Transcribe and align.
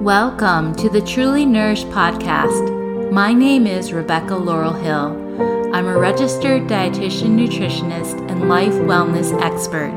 Welcome 0.00 0.74
to 0.76 0.90
the 0.90 1.00
Truly 1.00 1.46
Nourished 1.46 1.88
podcast. 1.88 3.10
My 3.10 3.32
name 3.32 3.66
is 3.66 3.94
Rebecca 3.94 4.36
Laurel 4.36 4.74
Hill. 4.74 5.72
I'm 5.74 5.86
a 5.86 5.98
registered 5.98 6.64
dietitian, 6.64 7.30
nutritionist, 7.30 8.30
and 8.30 8.46
life 8.46 8.74
wellness 8.74 9.32
expert. 9.40 9.90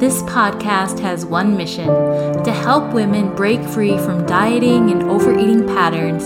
This 0.00 0.22
podcast 0.22 0.98
has 0.98 1.24
one 1.24 1.56
mission 1.56 1.86
to 2.42 2.50
help 2.50 2.92
women 2.92 3.34
break 3.36 3.62
free 3.62 3.96
from 3.98 4.26
dieting 4.26 4.90
and 4.90 5.04
overeating 5.04 5.64
patterns 5.68 6.24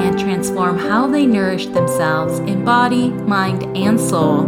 and 0.00 0.18
transform 0.18 0.78
how 0.78 1.06
they 1.06 1.26
nourish 1.26 1.66
themselves 1.66 2.38
in 2.40 2.64
body, 2.64 3.10
mind, 3.10 3.64
and 3.76 4.00
soul. 4.00 4.46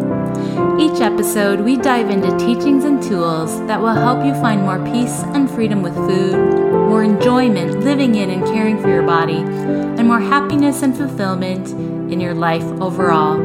Each 0.80 1.02
episode, 1.02 1.60
we 1.60 1.76
dive 1.76 2.08
into 2.08 2.34
teachings 2.38 2.84
and 2.84 3.02
tools 3.02 3.58
that 3.66 3.80
will 3.80 3.88
help 3.88 4.24
you 4.24 4.32
find 4.40 4.62
more 4.62 4.82
peace 4.86 5.22
and 5.34 5.50
freedom 5.50 5.82
with 5.82 5.94
food, 5.94 6.67
more 6.88 7.04
enjoyment 7.04 7.80
living 7.80 8.14
in 8.14 8.30
and 8.30 8.44
caring 8.46 8.80
for 8.80 8.88
your 8.88 9.02
body, 9.02 9.36
and 9.36 10.08
more 10.08 10.20
happiness 10.20 10.80
and 10.82 10.96
fulfillment 10.96 11.68
in 12.10 12.18
your 12.18 12.34
life 12.34 12.64
overall. 12.80 13.36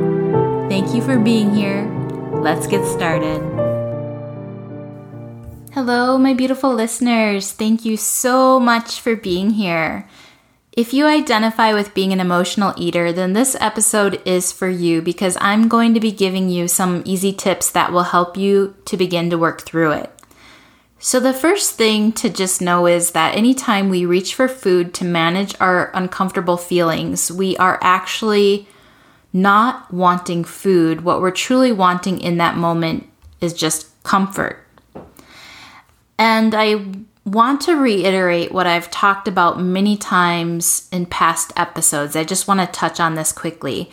Thank 0.70 0.96
you 0.96 1.02
for 1.02 1.20
being 1.20 1.54
here. 1.54 1.84
Let's 2.32 2.68
get 2.68 2.86
started. 2.86 3.42
Hello, 5.74 6.18
my 6.18 6.34
beautiful 6.34 6.74
listeners. 6.74 7.52
Thank 7.52 7.84
you 7.84 7.98
so 7.98 8.60
much 8.60 9.02
for 9.02 9.16
being 9.16 9.52
here. 9.52 10.08
If 10.72 10.94
you 10.94 11.06
identify 11.06 11.74
with 11.74 11.94
being 11.94 12.14
an 12.14 12.20
emotional 12.20 12.74
eater, 12.78 13.12
then 13.12 13.34
this 13.34 13.58
episode 13.60 14.22
is 14.26 14.52
for 14.52 14.70
you 14.70 15.02
because 15.02 15.38
I'm 15.42 15.68
going 15.68 15.94
to 15.94 16.00
be 16.00 16.12
giving 16.12 16.50
you 16.50 16.68
some 16.68 17.04
easy 17.06 17.34
tips 17.34 17.70
that 17.72 17.92
will 17.92 18.04
help 18.04 18.38
you 18.38 18.76
to 18.86 18.98
begin 18.98 19.30
to 19.30 19.38
work 19.38 19.62
through 19.62 19.92
it. 19.92 20.10
So, 21.06 21.20
the 21.20 21.34
first 21.34 21.74
thing 21.74 22.14
to 22.14 22.30
just 22.30 22.62
know 22.62 22.88
is 22.88 23.12
that 23.12 23.36
anytime 23.36 23.90
we 23.90 24.06
reach 24.06 24.36
for 24.36 24.48
food 24.48 24.94
to 24.94 25.04
manage 25.04 25.54
our 25.60 25.92
uncomfortable 25.94 26.56
feelings, 26.56 27.30
we 27.30 27.58
are 27.58 27.78
actually 27.82 28.70
not 29.34 29.94
wanting 29.94 30.46
food. 30.46 31.02
What 31.02 31.20
we're 31.20 31.32
truly 31.32 31.74
wanting 31.74 32.22
in 32.22 32.38
that 32.38 32.56
moment 32.56 33.10
is 33.42 33.52
just 33.52 34.02
comfort. 34.04 34.66
And 36.18 36.56
I 36.56 36.86
want 37.26 37.60
to 37.64 37.76
reiterate 37.76 38.54
what 38.54 38.66
I've 38.66 38.90
talked 38.90 39.28
about 39.28 39.62
many 39.62 39.98
times 39.98 40.88
in 40.90 41.06
past 41.06 41.52
episodes. 41.58 42.16
I 42.16 42.24
just 42.24 42.48
want 42.48 42.62
to 42.62 42.68
touch 42.68 43.02
on 43.02 43.16
this 43.16 43.34
quickly 43.34 43.92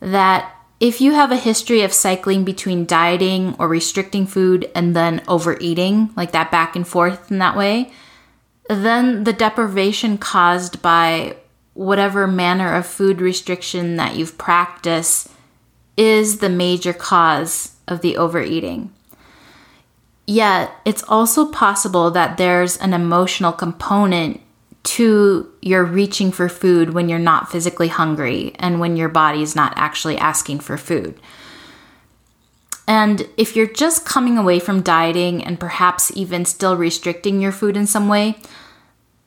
that 0.00 0.57
if 0.80 1.00
you 1.00 1.12
have 1.12 1.32
a 1.32 1.36
history 1.36 1.82
of 1.82 1.92
cycling 1.92 2.44
between 2.44 2.86
dieting 2.86 3.56
or 3.58 3.68
restricting 3.68 4.26
food 4.26 4.70
and 4.74 4.94
then 4.94 5.22
overeating, 5.26 6.10
like 6.16 6.32
that 6.32 6.50
back 6.50 6.76
and 6.76 6.86
forth 6.86 7.30
in 7.30 7.38
that 7.38 7.56
way, 7.56 7.90
then 8.68 9.24
the 9.24 9.32
deprivation 9.32 10.18
caused 10.18 10.80
by 10.80 11.36
whatever 11.74 12.26
manner 12.26 12.74
of 12.74 12.86
food 12.86 13.20
restriction 13.20 13.96
that 13.96 14.16
you've 14.16 14.38
practiced 14.38 15.30
is 15.96 16.38
the 16.38 16.48
major 16.48 16.92
cause 16.92 17.76
of 17.88 18.00
the 18.00 18.16
overeating. 18.16 18.92
Yet, 20.26 20.70
it's 20.84 21.02
also 21.04 21.50
possible 21.50 22.10
that 22.10 22.36
there's 22.36 22.76
an 22.76 22.92
emotional 22.92 23.52
component 23.52 24.40
to 24.84 25.52
your 25.60 25.84
reaching 25.84 26.32
for 26.32 26.48
food 26.48 26.94
when 26.94 27.08
you're 27.08 27.18
not 27.18 27.50
physically 27.50 27.88
hungry 27.88 28.54
and 28.58 28.80
when 28.80 28.96
your 28.96 29.08
body 29.08 29.42
is 29.42 29.54
not 29.54 29.72
actually 29.76 30.16
asking 30.16 30.60
for 30.60 30.76
food. 30.76 31.20
And 32.86 33.28
if 33.36 33.54
you're 33.54 33.66
just 33.66 34.06
coming 34.06 34.38
away 34.38 34.58
from 34.58 34.80
dieting 34.80 35.44
and 35.44 35.60
perhaps 35.60 36.10
even 36.16 36.46
still 36.46 36.74
restricting 36.74 37.42
your 37.42 37.52
food 37.52 37.76
in 37.76 37.86
some 37.86 38.08
way, 38.08 38.36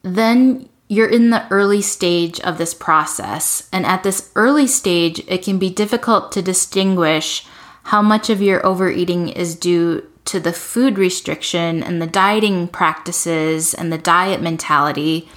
then 0.02 0.67
you're 0.88 1.07
in 1.07 1.29
the 1.29 1.47
early 1.52 1.81
stage 1.81 2.39
of 2.41 2.57
this 2.57 2.73
process. 2.73 3.69
And 3.72 3.85
at 3.85 4.02
this 4.02 4.31
early 4.35 4.66
stage, 4.66 5.22
it 5.27 5.44
can 5.44 5.59
be 5.59 5.69
difficult 5.69 6.31
to 6.31 6.41
distinguish 6.41 7.45
how 7.84 8.01
much 8.01 8.29
of 8.29 8.41
your 8.41 8.66
overeating 8.66 9.29
is 9.29 9.56
due 9.56 10.07
to 10.25 10.40
the 10.40 10.53
food 10.53 10.97
restriction 10.97 11.84
and 11.84 12.01
the 12.01 12.07
dieting 12.07 12.67
practices 12.67 13.73
and 13.73 13.91
the 13.91 13.97
diet 13.97 14.41
mentality 14.41 15.29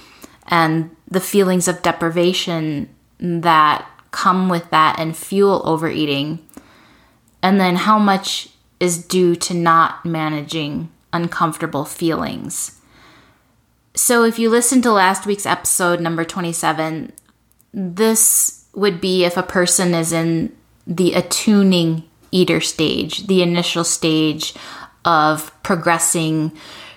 and 0.47 0.95
the 1.09 1.19
feelings 1.19 1.67
of 1.67 1.81
deprivation 1.81 2.89
that 3.19 3.87
come 4.11 4.49
with 4.49 4.69
that 4.69 4.99
and 4.99 5.15
fuel 5.15 5.61
overeating. 5.65 6.39
And 7.41 7.59
then 7.59 7.75
how 7.75 7.99
much 7.99 8.49
is 8.79 9.03
due 9.03 9.35
to 9.35 9.53
not 9.53 10.05
managing 10.05 10.89
uncomfortable 11.13 11.85
feelings. 11.85 12.79
So, 13.93 14.23
if 14.23 14.37
you 14.37 14.49
listen 14.49 14.81
to 14.81 14.91
last 14.91 15.25
week's 15.25 15.45
episode, 15.45 16.01
number 16.01 16.25
27, 16.25 17.13
this 17.73 18.65
would 18.73 18.99
be 18.99 19.23
if 19.23 19.37
a 19.37 19.43
person 19.43 19.93
is 19.93 20.11
in 20.11 20.55
the 20.85 21.13
attuning 21.13 22.03
eater 22.31 22.59
stage, 22.59 23.27
the 23.27 23.41
initial 23.41 23.85
stage 23.85 24.53
of 25.05 25.51
progressing 25.63 26.51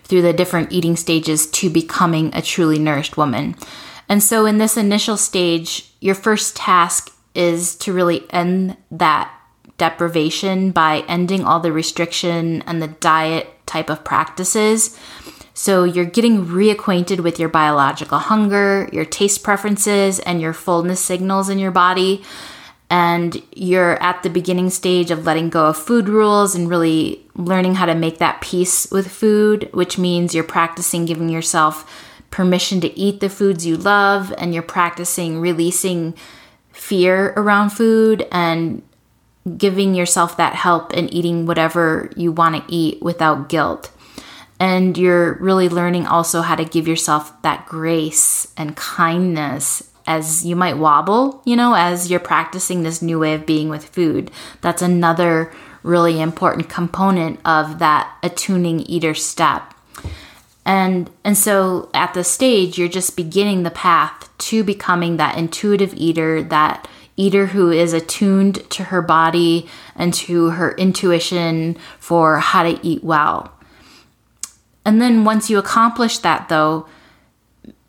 through 0.09 0.23
the 0.23 0.33
different 0.33 0.73
eating 0.73 0.97
stages 0.97 1.47
to 1.47 1.71
becoming 1.71 2.35
a 2.35 2.43
truly 2.43 2.79
nourished 2.79 3.17
woman. 3.17 3.55
And 4.09 4.23
so, 4.23 4.47
in 4.47 4.59
this 4.59 4.77
initial 4.77 5.19
stage, 5.19 5.93
your 6.01 6.15
first 6.15 6.57
task 6.57 7.15
is 7.35 7.77
to 7.77 7.93
really 7.93 8.25
end 8.31 8.77
that 8.91 9.33
deprivation 9.77 10.71
by 10.71 11.05
ending 11.07 11.45
all 11.45 11.61
the 11.61 11.73
restriction 11.73 12.63
and 12.63 12.83
the 12.83 12.89
diet 12.89 13.49
type 13.67 13.91
of 13.91 14.03
practices. 14.03 14.99
So, 15.53 15.85
you're 15.85 16.07
getting 16.07 16.47
reacquainted 16.47 17.21
with 17.21 17.39
your 17.39 17.51
biological 17.51 18.19
hunger, 18.19 18.89
your 18.93 19.05
taste 19.05 19.43
preferences, 19.43 20.21
and 20.21 20.41
your 20.41 20.55
fullness 20.55 21.01
signals 21.01 21.51
in 21.51 21.59
your 21.59 21.71
body 21.71 22.25
and 22.91 23.43
you're 23.53 24.03
at 24.03 24.23
the 24.23 24.31
beginning 24.31 24.71
stage 24.71 25.11
of 25.11 25.27
letting 25.27 25.51
go 25.51 25.67
of 25.67 25.77
food 25.77 26.09
rules 26.09 26.55
and 26.55 26.71
really 26.71 27.27
learning 27.35 27.75
how 27.75 27.87
to 27.87 27.95
make 27.95 28.19
that 28.19 28.41
peace 28.41 28.91
with 28.91 29.11
food, 29.11 29.69
which 29.73 29.99
means 29.99 30.35
you're 30.35 30.45
practicing 30.45 31.05
giving 31.05 31.29
yourself 31.29 31.91
permission 32.31 32.81
to 32.81 32.99
eat 32.99 33.21
the 33.21 33.29
foods 33.29 33.67
you 33.67 33.77
love 33.77 34.33
and 34.39 34.53
you're 34.53 34.63
practicing 34.63 35.41
releasing 35.41 36.15
fear 36.73 37.33
around 37.37 37.71
food 37.71 38.27
and 38.31 38.83
giving 39.57 39.95
yourself 39.95 40.37
that 40.37 40.55
help 40.55 40.93
and 40.93 41.13
eating 41.13 41.47
whatever 41.47 42.11
you 42.17 42.33
want 42.33 42.57
to 42.57 42.75
eat 42.75 43.03
without 43.03 43.49
guilt. 43.49 43.91
And 44.61 44.99
you're 44.99 45.35
really 45.35 45.69
learning 45.69 46.07
also 46.07 46.41
how 46.41 46.57
to 46.57 46.65
give 46.65 46.89
yourself 46.89 47.41
that 47.43 47.67
grace 47.67 48.53
and 48.57 48.77
kindness 48.77 49.88
as 50.09 50.45
you 50.45 50.57
might 50.57 50.79
wobble, 50.79 51.43
you 51.45 51.55
know, 51.55 51.75
as 51.75 52.11
you're 52.11 52.19
practicing 52.19 52.83
this 52.83 53.03
new 53.03 53.19
way 53.19 53.35
of 53.35 53.45
being 53.47 53.69
with 53.69 53.85
food. 53.85 54.31
That's 54.63 54.83
another 54.83 55.53
really 55.83 56.21
important 56.21 56.69
component 56.69 57.39
of 57.45 57.79
that 57.79 58.17
attuning 58.23 58.81
eater 58.81 59.15
step. 59.15 59.75
And 60.65 61.11
and 61.25 61.37
so 61.37 61.91
at 61.95 62.15
the 62.15 62.25
stage 62.25 62.79
you're 62.79 62.89
just 62.89 63.17
beginning 63.17 63.63
the 63.63 63.71
path 63.71 64.29
to 64.39 64.65
becoming 64.65 65.19
that 65.19 65.37
intuitive 65.37 65.95
eater, 65.95 66.43
that 66.43 66.89
eater 67.17 67.47
who 67.47 67.71
is 67.71 67.93
attuned 67.93 68.69
to 68.71 68.85
her 68.85 69.03
body 69.03 69.69
and 69.95 70.15
to 70.15 70.51
her 70.51 70.73
intuition 70.77 71.77
for 71.99 72.39
how 72.39 72.63
to 72.63 72.79
eat 72.83 73.05
well. 73.05 73.53
And 74.85 75.03
then 75.03 75.25
once 75.25 75.51
you 75.51 75.59
accomplish 75.59 76.19
that 76.19 76.49
though, 76.49 76.87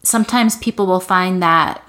sometimes 0.04 0.58
people 0.58 0.86
will 0.86 1.00
find 1.00 1.42
that 1.42 1.82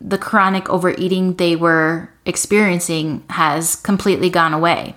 the 0.00 0.18
chronic 0.18 0.68
overeating 0.68 1.34
they 1.34 1.56
were 1.56 2.10
experiencing 2.24 3.24
has 3.30 3.76
completely 3.76 4.30
gone 4.30 4.54
away. 4.54 4.94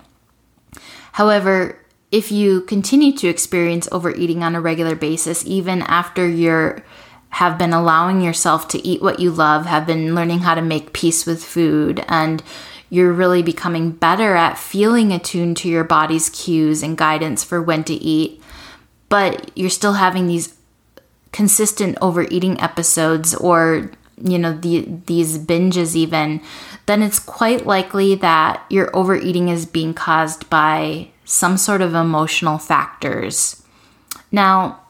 However, 1.13 1.77
if 2.11 2.31
you 2.31 2.61
continue 2.61 3.15
to 3.17 3.27
experience 3.27 3.87
overeating 3.91 4.43
on 4.43 4.55
a 4.55 4.61
regular 4.61 4.95
basis, 4.95 5.45
even 5.45 5.81
after 5.83 6.27
you 6.27 6.81
have 7.29 7.57
been 7.57 7.73
allowing 7.73 8.21
yourself 8.21 8.67
to 8.67 8.85
eat 8.85 9.01
what 9.01 9.19
you 9.19 9.31
love, 9.31 9.65
have 9.65 9.85
been 9.85 10.13
learning 10.13 10.39
how 10.39 10.53
to 10.53 10.61
make 10.61 10.93
peace 10.93 11.25
with 11.25 11.43
food, 11.43 12.03
and 12.07 12.43
you're 12.89 13.13
really 13.13 13.41
becoming 13.41 13.91
better 13.91 14.35
at 14.35 14.57
feeling 14.57 15.13
attuned 15.13 15.55
to 15.55 15.69
your 15.69 15.85
body's 15.85 16.29
cues 16.29 16.83
and 16.83 16.97
guidance 16.97 17.41
for 17.43 17.61
when 17.61 17.85
to 17.85 17.93
eat, 17.93 18.43
but 19.07 19.49
you're 19.57 19.69
still 19.69 19.93
having 19.93 20.27
these 20.27 20.55
consistent 21.31 21.97
overeating 22.01 22.59
episodes 22.59 23.33
or 23.33 23.89
you 24.23 24.37
know 24.37 24.53
the, 24.53 24.87
these 25.05 25.37
binges 25.37 25.95
even 25.95 26.41
then 26.85 27.01
it's 27.01 27.19
quite 27.19 27.65
likely 27.65 28.15
that 28.15 28.63
your 28.69 28.95
overeating 28.95 29.49
is 29.49 29.65
being 29.65 29.93
caused 29.93 30.49
by 30.49 31.07
some 31.25 31.55
sort 31.55 31.81
of 31.81 31.93
emotional 31.93 32.57
factors. 32.57 33.63
Now 34.31 34.81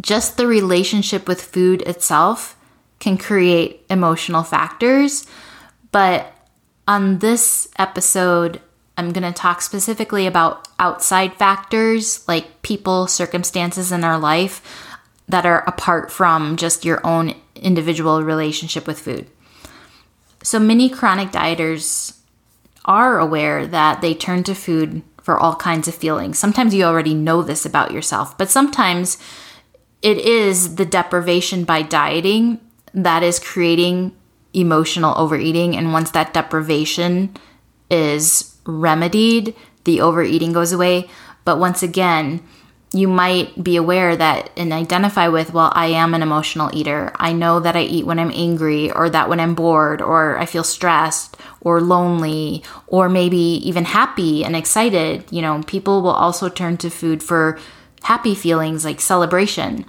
just 0.00 0.36
the 0.36 0.46
relationship 0.46 1.26
with 1.28 1.40
food 1.40 1.82
itself 1.82 2.56
can 2.98 3.18
create 3.18 3.84
emotional 3.90 4.42
factors 4.42 5.26
but 5.92 6.32
on 6.88 7.18
this 7.18 7.68
episode 7.78 8.60
i'm 8.96 9.12
going 9.12 9.22
to 9.22 9.32
talk 9.32 9.60
specifically 9.60 10.26
about 10.26 10.66
outside 10.78 11.34
factors 11.34 12.26
like 12.26 12.62
people 12.62 13.06
circumstances 13.06 13.92
in 13.92 14.04
our 14.04 14.18
life 14.18 14.62
that 15.28 15.46
are 15.46 15.64
apart 15.66 16.10
from 16.10 16.56
just 16.56 16.84
your 16.84 17.04
own 17.06 17.34
individual 17.64 18.22
relationship 18.22 18.86
with 18.86 19.00
food. 19.00 19.26
So 20.42 20.60
many 20.60 20.88
chronic 20.88 21.30
dieters 21.30 22.18
are 22.84 23.18
aware 23.18 23.66
that 23.66 24.02
they 24.02 24.14
turn 24.14 24.44
to 24.44 24.54
food 24.54 25.02
for 25.22 25.38
all 25.38 25.56
kinds 25.56 25.88
of 25.88 25.94
feelings. 25.94 26.38
Sometimes 26.38 26.74
you 26.74 26.84
already 26.84 27.14
know 27.14 27.42
this 27.42 27.64
about 27.64 27.92
yourself, 27.92 28.36
but 28.36 28.50
sometimes 28.50 29.16
it 30.02 30.18
is 30.18 30.76
the 30.76 30.84
deprivation 30.84 31.64
by 31.64 31.80
dieting 31.80 32.60
that 32.92 33.22
is 33.22 33.38
creating 33.38 34.14
emotional 34.52 35.14
overeating. 35.16 35.74
And 35.76 35.94
once 35.94 36.10
that 36.10 36.34
deprivation 36.34 37.34
is 37.90 38.56
remedied, 38.66 39.56
the 39.84 40.02
overeating 40.02 40.52
goes 40.52 40.72
away. 40.72 41.08
But 41.44 41.58
once 41.58 41.82
again, 41.82 42.42
you 42.92 43.08
might 43.08 43.62
be 43.62 43.76
aware 43.76 44.16
that 44.16 44.50
and 44.56 44.72
identify 44.72 45.26
with, 45.28 45.52
well, 45.52 45.72
I 45.74 45.86
am 45.86 46.14
an 46.14 46.22
emotional 46.22 46.70
eater. 46.72 47.12
I 47.16 47.32
know 47.32 47.58
that 47.58 47.74
I 47.74 47.82
eat 47.82 48.06
when 48.06 48.20
I'm 48.20 48.30
angry, 48.30 48.92
or 48.92 49.10
that 49.10 49.28
when 49.28 49.40
I'm 49.40 49.56
bored, 49.56 50.00
or 50.00 50.38
I 50.38 50.46
feel 50.46 50.62
stressed, 50.62 51.36
or 51.60 51.80
lonely, 51.80 52.62
or 52.86 53.08
maybe 53.08 53.36
even 53.36 53.84
happy 53.84 54.44
and 54.44 54.54
excited. 54.54 55.24
You 55.30 55.42
know, 55.42 55.62
people 55.66 56.02
will 56.02 56.10
also 56.10 56.48
turn 56.48 56.76
to 56.78 56.90
food 56.90 57.22
for 57.22 57.58
happy 58.02 58.34
feelings 58.34 58.84
like 58.84 59.00
celebration. 59.00 59.86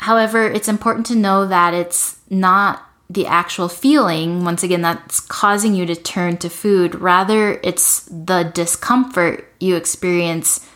However, 0.00 0.50
it's 0.50 0.68
important 0.68 1.06
to 1.06 1.14
know 1.14 1.46
that 1.46 1.72
it's 1.72 2.18
not 2.28 2.82
the 3.08 3.26
actual 3.26 3.68
feeling, 3.68 4.44
once 4.44 4.64
again, 4.64 4.82
that's 4.82 5.20
causing 5.20 5.74
you 5.74 5.86
to 5.86 5.94
turn 5.94 6.36
to 6.38 6.50
food. 6.50 6.96
Rather, 6.96 7.60
it's 7.62 8.00
the 8.06 8.50
discomfort 8.52 9.46
you 9.60 9.76
experience 9.76 10.66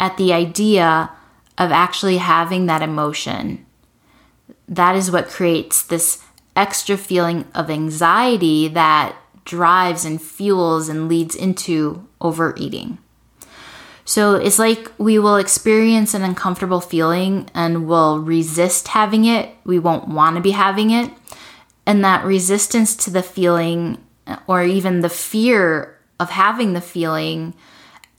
at 0.00 0.16
the 0.16 0.32
idea 0.32 1.10
of 1.58 1.70
actually 1.70 2.18
having 2.18 2.66
that 2.66 2.82
emotion. 2.82 3.64
That 4.68 4.96
is 4.96 5.10
what 5.10 5.28
creates 5.28 5.82
this 5.82 6.22
extra 6.56 6.96
feeling 6.96 7.46
of 7.54 7.70
anxiety 7.70 8.68
that 8.68 9.16
drives 9.44 10.04
and 10.04 10.20
fuels 10.20 10.88
and 10.88 11.08
leads 11.08 11.34
into 11.34 12.06
overeating. 12.20 12.98
So 14.04 14.34
it's 14.34 14.58
like 14.58 14.92
we 14.98 15.18
will 15.18 15.36
experience 15.36 16.12
an 16.12 16.22
uncomfortable 16.22 16.80
feeling 16.80 17.48
and 17.54 17.86
will 17.88 18.20
resist 18.20 18.88
having 18.88 19.24
it. 19.24 19.54
We 19.64 19.78
won't 19.78 20.08
want 20.08 20.36
to 20.36 20.42
be 20.42 20.50
having 20.50 20.90
it. 20.90 21.10
And 21.86 22.04
that 22.04 22.24
resistance 22.24 22.94
to 22.96 23.10
the 23.10 23.22
feeling, 23.22 23.98
or 24.46 24.62
even 24.62 25.00
the 25.00 25.08
fear 25.08 25.98
of 26.18 26.30
having 26.30 26.72
the 26.72 26.80
feeling, 26.80 27.54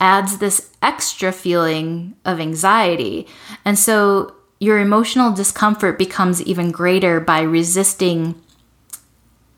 adds 0.00 0.38
this 0.38 0.70
extra 0.82 1.32
feeling 1.32 2.14
of 2.24 2.40
anxiety. 2.40 3.26
And 3.64 3.78
so 3.78 4.34
your 4.60 4.78
emotional 4.78 5.32
discomfort 5.32 5.98
becomes 5.98 6.42
even 6.42 6.70
greater 6.70 7.20
by 7.20 7.40
resisting 7.42 8.40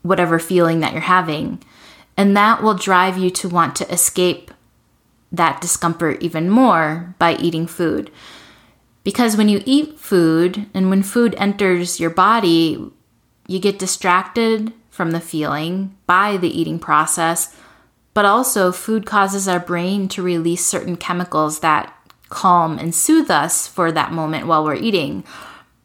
whatever 0.01 0.39
feeling 0.39 0.79
that 0.79 0.93
you're 0.93 1.01
having. 1.01 1.61
And 2.17 2.35
that 2.35 2.61
will 2.61 2.73
drive 2.73 3.17
you 3.17 3.29
to 3.31 3.49
want 3.49 3.75
to 3.77 3.91
escape 3.91 4.51
that 5.31 5.61
discomfort 5.61 6.21
even 6.21 6.49
more 6.49 7.15
by 7.19 7.35
eating 7.35 7.67
food. 7.67 8.11
Because 9.03 9.37
when 9.37 9.47
you 9.47 9.61
eat 9.65 9.99
food 9.99 10.67
and 10.73 10.89
when 10.89 11.03
food 11.03 11.35
enters 11.37 11.99
your 11.99 12.09
body, 12.09 12.91
you 13.47 13.59
get 13.59 13.79
distracted 13.79 14.73
from 14.89 15.11
the 15.11 15.21
feeling 15.21 15.95
by 16.05 16.35
the 16.37 16.49
eating 16.49 16.77
process, 16.77 17.55
but 18.19 18.25
also 18.25 18.73
food 18.73 19.05
causes 19.05 19.47
our 19.47 19.61
brain 19.61 20.09
to 20.09 20.21
release 20.21 20.65
certain 20.65 20.97
chemicals 20.97 21.61
that 21.61 21.97
calm 22.27 22.77
and 22.77 22.93
soothe 22.93 23.31
us 23.31 23.65
for 23.65 23.93
that 23.93 24.11
moment 24.11 24.45
while 24.45 24.61
we're 24.61 24.75
eating. 24.75 25.23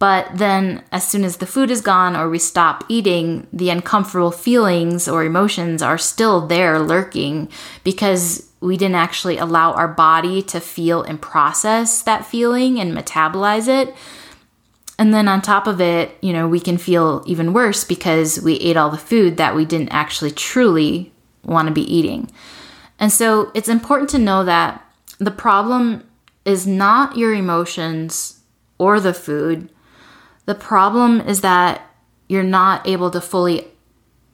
But 0.00 0.26
then, 0.34 0.82
as 0.90 1.06
soon 1.06 1.22
as 1.22 1.36
the 1.36 1.46
food 1.46 1.70
is 1.70 1.81
gone 1.81 2.16
or 2.16 2.28
we 2.28 2.40
stop 2.40 2.82
eating, 2.88 3.46
the 3.52 3.70
uncomfortable 3.70 4.32
feelings 4.32 5.06
or 5.06 5.22
emotions 5.22 5.81
are 5.81 5.96
still 5.96 6.44
there 6.44 6.81
lurking 6.81 7.48
because 7.84 8.50
we 8.60 8.76
didn't 8.76 8.96
actually 8.96 9.38
allow 9.38 9.72
our 9.72 9.87
body 9.87 10.42
to 10.42 10.58
feel 10.58 11.04
and 11.04 11.22
process 11.22 12.02
that 12.02 12.26
feeling 12.26 12.80
and 12.80 12.98
metabolize 12.98 13.69
it. 13.69 13.94
And 14.98 15.14
then 15.14 15.28
on 15.28 15.40
top 15.40 15.69
of 15.69 15.80
it, 15.80 16.19
you 16.20 16.32
know, 16.32 16.48
we 16.48 16.58
can 16.58 16.78
feel 16.78 17.22
even 17.26 17.52
worse 17.52 17.84
because 17.84 18.40
we 18.40 18.54
ate 18.54 18.76
all 18.76 18.90
the 18.90 18.98
food 18.98 19.37
that 19.37 19.54
we 19.54 19.64
didn't 19.64 19.90
actually 19.90 20.32
truly 20.32 21.12
want 21.44 21.69
to 21.69 21.75
be 21.75 21.94
eating. 21.94 22.31
And 22.99 23.12
so 23.12 23.50
it's 23.55 23.69
important 23.69 24.11
to 24.11 24.19
know 24.19 24.44
that 24.44 24.85
the 25.19 25.31
problem 25.31 26.08
is 26.44 26.67
not 26.67 27.17
your 27.17 27.35
emotions 27.35 28.41
or 28.79 29.00
the 29.00 29.14
food. 29.14 29.70
The 30.46 30.55
problem 30.55 31.20
is 31.20 31.41
that 31.41 31.82
you're 32.29 32.43
not 32.43 32.87
able 32.87 33.11
to 33.11 33.20
fully 33.20 33.67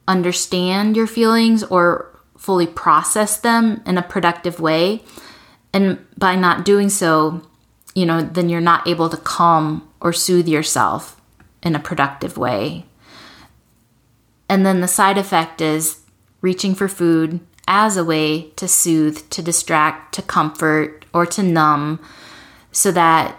understand 0.07 0.95
your 0.95 1.07
feelings 1.07 1.63
or 1.63 2.19
fully 2.37 2.67
process 2.67 3.37
them 3.37 3.81
in 3.85 3.97
a 3.97 4.01
productive 4.01 4.59
way. 4.59 5.03
And 5.73 6.05
by 6.17 6.35
not 6.35 6.65
doing 6.65 6.89
so, 6.89 7.47
you 7.93 8.05
know, 8.05 8.21
then 8.21 8.49
you're 8.49 8.61
not 8.61 8.87
able 8.87 9.09
to 9.09 9.17
calm 9.17 9.87
or 10.01 10.11
soothe 10.11 10.47
yourself 10.47 11.21
in 11.63 11.75
a 11.75 11.79
productive 11.79 12.37
way. 12.37 12.85
And 14.49 14.65
then 14.65 14.81
the 14.81 14.87
side 14.87 15.17
effect 15.17 15.61
is 15.61 16.00
reaching 16.41 16.75
for 16.75 16.87
food 16.87 17.39
as 17.67 17.95
a 17.95 18.03
way 18.03 18.49
to 18.57 18.67
soothe, 18.67 19.29
to 19.29 19.41
distract, 19.41 20.13
to 20.15 20.21
comfort, 20.21 21.05
or 21.13 21.25
to 21.25 21.43
numb 21.43 21.99
so 22.71 22.91
that 22.91 23.37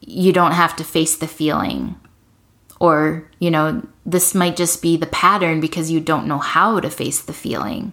you 0.00 0.32
don't 0.32 0.52
have 0.52 0.74
to 0.76 0.84
face 0.84 1.16
the 1.16 1.28
feeling. 1.28 1.94
Or, 2.80 3.30
you 3.38 3.50
know, 3.50 3.86
this 4.06 4.34
might 4.34 4.56
just 4.56 4.80
be 4.80 4.96
the 4.96 5.06
pattern 5.06 5.60
because 5.60 5.90
you 5.90 6.00
don't 6.00 6.26
know 6.26 6.38
how 6.38 6.80
to 6.80 6.90
face 6.90 7.20
the 7.20 7.32
feeling. 7.32 7.92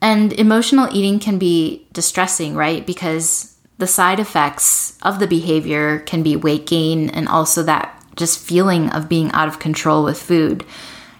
And 0.00 0.32
emotional 0.32 0.88
eating 0.92 1.20
can 1.20 1.38
be 1.38 1.86
distressing, 1.92 2.56
right? 2.56 2.84
Because 2.84 3.56
the 3.78 3.86
side 3.86 4.18
effects 4.18 4.98
of 5.02 5.18
the 5.18 5.26
behavior 5.26 6.00
can 6.00 6.22
be 6.22 6.34
weight 6.36 6.66
gain 6.66 7.10
and 7.10 7.28
also 7.28 7.62
that 7.62 8.02
just 8.16 8.38
feeling 8.38 8.90
of 8.90 9.08
being 9.08 9.30
out 9.32 9.48
of 9.48 9.58
control 9.58 10.04
with 10.04 10.20
food. 10.20 10.64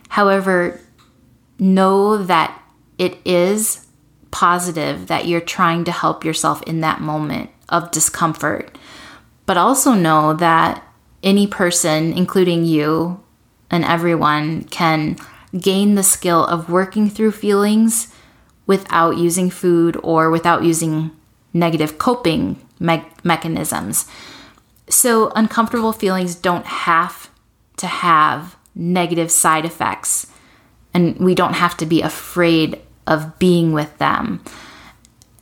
However, 0.09 0.81
know 1.63 2.19
that 2.25 2.61
it 2.99 3.19
is 3.25 3.87
positive 4.33 5.07
that 5.07 5.27
you're 5.27 5.41
trying 5.41 5.85
to 5.85 5.93
help 5.93 6.25
yourself 6.25 6.63
in 6.65 6.81
that 6.81 7.01
moment 7.01 7.51
of 7.69 7.91
discomfort. 7.93 8.77
But 9.47 9.57
also 9.57 9.93
know 9.93 10.35
that 10.35 10.83
any 11.23 11.47
person, 11.47 12.13
including 12.13 12.65
you 12.65 13.23
and 13.71 13.85
everyone, 13.85 14.65
can 14.65 15.17
gain 15.59 15.95
the 15.95 16.03
skill 16.03 16.45
of 16.47 16.69
working 16.69 17.09
through 17.09 17.33
feelings 17.33 18.13
without 18.67 19.17
using 19.17 19.51
food 19.51 19.97
or 20.03 20.31
without 20.31 20.65
using 20.65 21.11
negative 21.53 21.99
coping 21.99 22.61
me- 22.81 23.05
mechanisms. 23.23 24.07
So, 24.89 25.31
uncomfortable 25.37 25.93
feelings 25.93 26.35
don't 26.35 26.67
have 26.67 27.31
to 27.77 27.87
have 27.87 28.57
negative 28.75 29.31
side 29.31 29.65
effects, 29.65 30.27
and 30.95 31.17
we 31.19 31.35
don't 31.35 31.55
have 31.55 31.77
to 31.79 31.87
be 31.87 32.03
afraid 32.03 32.81
of 33.07 33.39
being 33.39 33.73
with 33.73 33.97
them. 33.99 34.43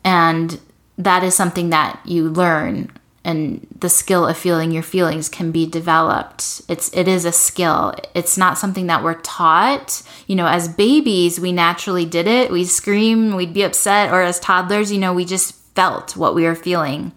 And 0.04 0.60
that 0.98 1.22
is 1.24 1.34
something 1.34 1.70
that 1.70 2.00
you 2.04 2.28
learn 2.28 2.90
and 3.22 3.66
the 3.78 3.90
skill 3.90 4.26
of 4.26 4.38
feeling 4.38 4.70
your 4.70 4.82
feelings 4.82 5.28
can 5.28 5.50
be 5.50 5.66
developed 5.66 6.62
it's 6.68 6.90
it 6.94 7.06
is 7.06 7.26
a 7.26 7.32
skill 7.32 7.94
it's 8.14 8.38
not 8.38 8.56
something 8.56 8.86
that 8.86 9.04
we're 9.04 9.20
taught 9.20 10.02
you 10.26 10.34
know 10.34 10.46
as 10.46 10.68
babies 10.68 11.38
we 11.38 11.52
naturally 11.52 12.06
did 12.06 12.26
it 12.26 12.50
we 12.50 12.64
scream 12.64 13.36
we'd 13.36 13.52
be 13.52 13.62
upset 13.62 14.10
or 14.10 14.22
as 14.22 14.40
toddlers 14.40 14.90
you 14.90 14.98
know 14.98 15.12
we 15.12 15.26
just 15.26 15.60
felt 15.74 16.16
what 16.16 16.34
we 16.34 16.44
were 16.44 16.54
feeling. 16.54 17.12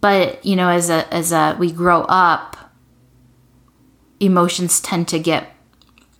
But, 0.00 0.44
you 0.44 0.56
know, 0.56 0.68
as 0.68 0.90
a 0.90 1.12
as 1.12 1.32
a 1.32 1.56
we 1.58 1.70
grow 1.72 2.02
up, 2.02 2.56
emotions 4.20 4.80
tend 4.80 5.08
to 5.08 5.18
get 5.18 5.53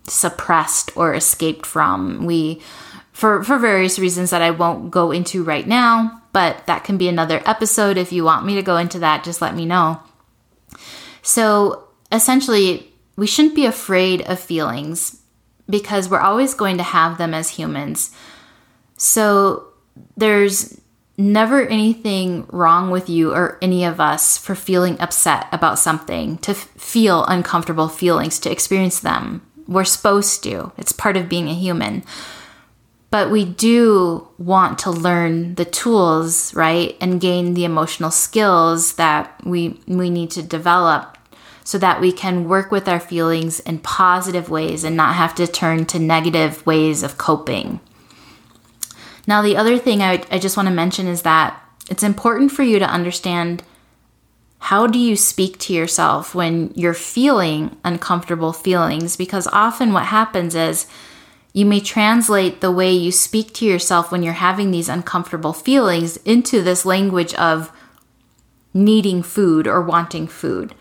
suppressed 0.07 0.95
or 0.95 1.13
escaped 1.13 1.65
from. 1.65 2.25
We 2.25 2.61
for 3.11 3.43
for 3.43 3.57
various 3.57 3.97
reasons 3.97 4.29
that 4.31 4.41
I 4.41 4.51
won't 4.51 4.91
go 4.91 5.11
into 5.11 5.43
right 5.43 5.67
now, 5.67 6.21
but 6.33 6.65
that 6.67 6.83
can 6.83 6.97
be 6.97 7.07
another 7.07 7.41
episode 7.45 7.97
if 7.97 8.11
you 8.11 8.25
want 8.25 8.45
me 8.45 8.55
to 8.55 8.61
go 8.61 8.75
into 8.75 8.99
that, 8.99 9.23
just 9.23 9.41
let 9.41 9.55
me 9.55 9.65
know. 9.65 10.01
So, 11.21 11.87
essentially, 12.11 12.91
we 13.15 13.25
shouldn't 13.25 13.55
be 13.55 13.65
afraid 13.65 14.21
of 14.23 14.37
feelings 14.39 15.21
because 15.69 16.09
we're 16.09 16.19
always 16.19 16.53
going 16.53 16.77
to 16.77 16.83
have 16.83 17.17
them 17.17 17.33
as 17.33 17.51
humans. 17.51 18.13
So, 18.97 19.69
there's 20.17 20.79
never 21.17 21.65
anything 21.67 22.45
wrong 22.51 22.91
with 22.91 23.09
you 23.09 23.33
or 23.33 23.57
any 23.61 23.85
of 23.85 24.01
us 24.01 24.37
for 24.37 24.55
feeling 24.55 24.99
upset 24.99 25.47
about 25.51 25.79
something, 25.79 26.37
to 26.39 26.51
f- 26.51 26.69
feel 26.77 27.23
uncomfortable 27.25 27.87
feelings, 27.87 28.39
to 28.39 28.51
experience 28.51 28.99
them. 28.99 29.41
We're 29.67 29.85
supposed 29.85 30.43
to, 30.43 30.71
it's 30.77 30.91
part 30.91 31.17
of 31.17 31.29
being 31.29 31.47
a 31.49 31.53
human. 31.53 32.03
But 33.11 33.31
we 33.31 33.45
do 33.45 34.27
want 34.37 34.79
to 34.79 34.91
learn 34.91 35.55
the 35.55 35.65
tools, 35.65 36.53
right? 36.53 36.97
And 36.99 37.21
gain 37.21 37.53
the 37.53 37.63
emotional 37.63 38.11
skills 38.11 38.95
that 38.95 39.39
we 39.45 39.79
we 39.87 40.09
need 40.09 40.31
to 40.31 40.43
develop 40.43 41.17
so 41.63 41.77
that 41.79 42.01
we 42.01 42.11
can 42.11 42.47
work 42.47 42.71
with 42.71 42.87
our 42.87 42.99
feelings 42.99 43.59
in 43.61 43.79
positive 43.79 44.49
ways 44.49 44.83
and 44.83 44.95
not 44.95 45.15
have 45.15 45.33
to 45.35 45.47
turn 45.47 45.85
to 45.85 45.99
negative 45.99 46.65
ways 46.65 47.03
of 47.03 47.17
coping. 47.17 47.79
Now, 49.27 49.41
the 49.41 49.57
other 49.57 49.79
thing 49.79 50.01
I, 50.01 50.23
I 50.29 50.37
just 50.37 50.57
want 50.57 50.67
to 50.67 50.75
mention 50.75 51.07
is 51.07 51.23
that 51.23 51.59
it's 51.89 52.03
important 52.03 52.51
for 52.51 52.63
you 52.63 52.79
to 52.79 52.85
understand 52.85 53.63
how 54.65 54.87
do 54.87 54.97
you 54.97 55.15
speak 55.15 55.59
to 55.59 55.73
yourself 55.73 56.33
when 56.33 56.71
you're 56.73 56.95
feeling 56.95 57.77
uncomfortable 57.83 58.51
feelings? 58.51 59.15
Because 59.15 59.45
often 59.51 59.93
what 59.93 60.05
happens 60.05 60.55
is 60.55 60.87
you 61.53 61.67
may 61.67 61.79
translate 61.79 62.61
the 62.61 62.71
way 62.71 62.91
you 62.91 63.11
speak 63.11 63.53
to 63.53 63.65
yourself 63.65 64.11
when 64.11 64.23
you're 64.23 64.33
having 64.33 64.71
these 64.71 64.89
uncomfortable 64.89 65.53
feelings 65.53 66.17
into 66.25 66.63
this 66.63 66.83
language 66.83 67.31
of 67.35 67.71
needing 68.73 69.21
food 69.21 69.67
or 69.67 69.83
wanting 69.83 70.25
food. 70.25 70.73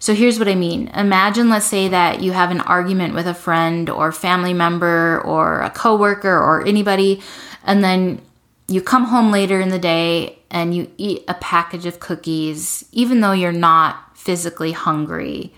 So 0.00 0.14
here's 0.14 0.40
what 0.40 0.48
I 0.48 0.56
mean. 0.56 0.88
Imagine, 0.88 1.48
let's 1.48 1.66
say, 1.66 1.86
that 1.86 2.22
you 2.22 2.32
have 2.32 2.50
an 2.50 2.60
argument 2.62 3.14
with 3.14 3.28
a 3.28 3.34
friend 3.34 3.88
or 3.88 4.10
family 4.10 4.52
member 4.52 5.20
or 5.24 5.60
a 5.60 5.70
coworker 5.70 6.36
or 6.36 6.66
anybody, 6.66 7.22
and 7.62 7.84
then 7.84 8.20
you 8.68 8.80
come 8.80 9.04
home 9.04 9.30
later 9.30 9.60
in 9.60 9.68
the 9.68 9.78
day 9.78 10.38
and 10.50 10.74
you 10.74 10.90
eat 10.96 11.24
a 11.28 11.34
package 11.34 11.86
of 11.86 12.00
cookies, 12.00 12.84
even 12.92 13.20
though 13.20 13.32
you're 13.32 13.52
not 13.52 14.16
physically 14.16 14.72
hungry. 14.72 15.52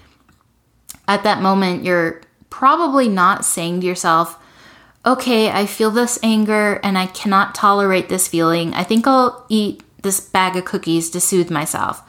At 1.06 1.23
that 1.25 1.42
moment, 1.42 1.84
you're 1.84 2.23
probably 2.50 3.08
not 3.08 3.44
saying 3.44 3.80
to 3.80 3.87
yourself, 3.87 4.38
okay, 5.04 5.50
I 5.50 5.66
feel 5.66 5.90
this 5.90 6.18
anger 6.23 6.80
and 6.82 6.96
I 6.96 7.06
cannot 7.06 7.54
tolerate 7.54 8.08
this 8.08 8.26
feeling. 8.26 8.73
I 8.75 8.84
think 8.84 9.06
I'll 9.06 9.44
eat 9.49 9.82
this 10.02 10.20
bag 10.20 10.56
of 10.56 10.64
cookies 10.64 11.11
to 11.11 11.20
soothe 11.20 11.50
myself. 11.50 12.02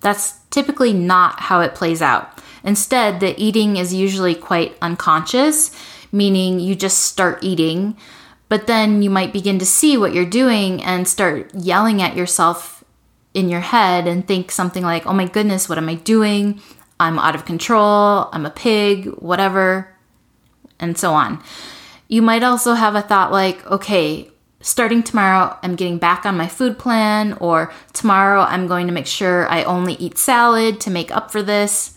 That's 0.00 0.38
typically 0.50 0.92
not 0.92 1.40
how 1.40 1.60
it 1.60 1.74
plays 1.74 2.02
out. 2.02 2.38
Instead, 2.64 3.20
the 3.20 3.40
eating 3.40 3.76
is 3.76 3.94
usually 3.94 4.34
quite 4.34 4.76
unconscious, 4.82 5.70
meaning 6.12 6.58
you 6.60 6.74
just 6.74 6.98
start 6.98 7.42
eating 7.42 7.96
but 8.50 8.66
then 8.66 9.00
you 9.00 9.08
might 9.08 9.32
begin 9.32 9.60
to 9.60 9.64
see 9.64 9.96
what 9.96 10.12
you're 10.12 10.26
doing 10.26 10.82
and 10.82 11.06
start 11.06 11.54
yelling 11.54 12.02
at 12.02 12.16
yourself 12.16 12.82
in 13.32 13.48
your 13.48 13.60
head 13.60 14.08
and 14.08 14.26
think 14.26 14.50
something 14.50 14.82
like, 14.82 15.06
oh 15.06 15.12
my 15.12 15.26
goodness, 15.26 15.68
what 15.68 15.78
am 15.78 15.88
I 15.88 15.94
doing? 15.94 16.60
I'm 16.98 17.16
out 17.20 17.36
of 17.36 17.44
control. 17.44 18.28
I'm 18.32 18.44
a 18.44 18.50
pig, 18.50 19.06
whatever, 19.06 19.96
and 20.80 20.98
so 20.98 21.14
on. 21.14 21.40
You 22.08 22.22
might 22.22 22.42
also 22.42 22.74
have 22.74 22.96
a 22.96 23.02
thought 23.02 23.30
like, 23.30 23.64
okay, 23.66 24.28
starting 24.60 25.04
tomorrow, 25.04 25.56
I'm 25.62 25.76
getting 25.76 25.98
back 25.98 26.26
on 26.26 26.36
my 26.36 26.48
food 26.48 26.76
plan, 26.76 27.34
or 27.34 27.72
tomorrow, 27.92 28.40
I'm 28.40 28.66
going 28.66 28.88
to 28.88 28.92
make 28.92 29.06
sure 29.06 29.48
I 29.48 29.62
only 29.62 29.94
eat 29.94 30.18
salad 30.18 30.80
to 30.80 30.90
make 30.90 31.14
up 31.14 31.30
for 31.30 31.40
this. 31.40 31.96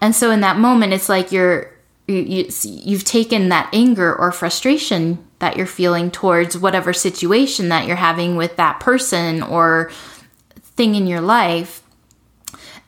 And 0.00 0.16
so 0.16 0.32
in 0.32 0.40
that 0.40 0.58
moment, 0.58 0.94
it's 0.94 1.08
like 1.08 1.30
you're 1.30 1.72
you, 2.08 2.48
you, 2.62 2.96
have 2.96 3.04
taken 3.04 3.50
that 3.50 3.68
anger 3.72 4.14
or 4.14 4.32
frustration 4.32 5.27
that 5.38 5.56
you're 5.56 5.66
feeling 5.66 6.10
towards 6.10 6.58
whatever 6.58 6.92
situation 6.92 7.68
that 7.68 7.86
you're 7.86 7.96
having 7.96 8.36
with 8.36 8.56
that 8.56 8.80
person 8.80 9.42
or 9.42 9.90
thing 10.60 10.94
in 10.94 11.06
your 11.06 11.20
life 11.20 11.82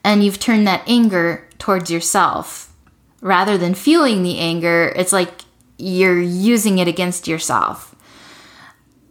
and 0.03 0.25
you've 0.25 0.39
turned 0.39 0.67
that 0.67 0.83
anger 0.87 1.49
towards 1.59 1.91
yourself 1.91 2.73
rather 3.21 3.59
than 3.59 3.75
feeling 3.75 4.23
the 4.23 4.39
anger 4.39 4.93
it's 4.97 5.13
like 5.13 5.43
you're 5.77 6.21
using 6.21 6.79
it 6.79 6.89
against 6.89 7.27
yourself 7.27 7.95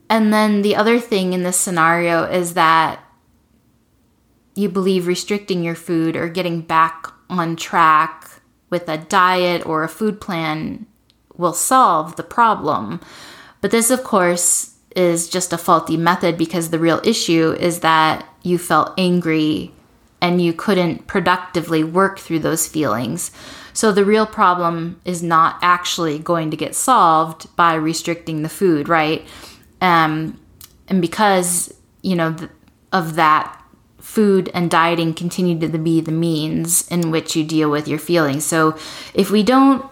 and 0.10 0.34
then 0.34 0.64
the 0.64 0.76
other 0.76 1.00
thing 1.00 1.34
in 1.34 1.44
this 1.44 1.58
scenario 1.58 2.24
is 2.24 2.56
that 2.56 3.04
you 4.56 4.68
believe 4.68 5.08
restricting 5.08 5.64
your 5.64 5.76
food 5.76 6.16
or 6.16 6.28
getting 6.28 6.62
back 6.62 7.08
on 7.30 7.56
track 7.56 8.42
with 8.70 8.90
a 8.90 8.98
diet 8.98 9.66
or 9.66 9.84
a 9.84 9.90
food 9.90 10.20
plan 10.20 10.86
will 11.38 11.54
solve 11.54 12.16
the 12.16 12.24
problem. 12.24 13.00
But 13.62 13.72
this, 13.72 13.92
of 13.92 14.04
course, 14.04 14.76
is 14.96 15.30
just 15.30 15.54
a 15.54 15.58
faulty 15.58 15.98
method 15.98 16.38
because 16.38 16.70
the 16.70 16.80
real 16.80 17.02
issue 17.04 17.56
is 17.60 17.82
that 17.82 18.26
you 18.44 18.58
felt 18.58 18.94
angry 18.98 19.72
and 20.22 20.42
you 20.42 20.54
couldn't 20.54 21.08
productively 21.08 21.84
work 21.84 22.20
through 22.20 22.40
those 22.40 22.68
feelings. 22.68 23.32
So 23.74 23.92
the 23.92 24.04
real 24.04 24.26
problem 24.26 25.00
is 25.06 25.24
not 25.24 25.58
actually 25.62 26.20
going 26.20 26.52
to 26.52 26.58
get 26.58 26.76
solved 26.76 27.56
by 27.56 27.76
restricting 27.76 28.42
the 28.42 28.50
food, 28.50 28.90
right? 28.90 29.26
Um, 29.80 30.40
and 30.88 31.02
because, 31.02 31.74
you 32.02 32.16
know, 32.16 32.34
th- 32.34 32.52
of 32.92 33.16
that 33.16 33.56
food 34.00 34.50
and 34.54 34.72
dieting 34.72 35.14
continue 35.14 35.60
to 35.60 35.78
be 35.78 36.02
the 36.02 36.12
means 36.12 36.88
in 36.90 37.12
which 37.12 37.36
you 37.36 37.44
deal 37.44 37.70
with 37.70 37.88
your 37.88 38.00
feelings. 38.00 38.44
So 38.46 38.78
if 39.14 39.30
we 39.30 39.44
don't 39.44 39.86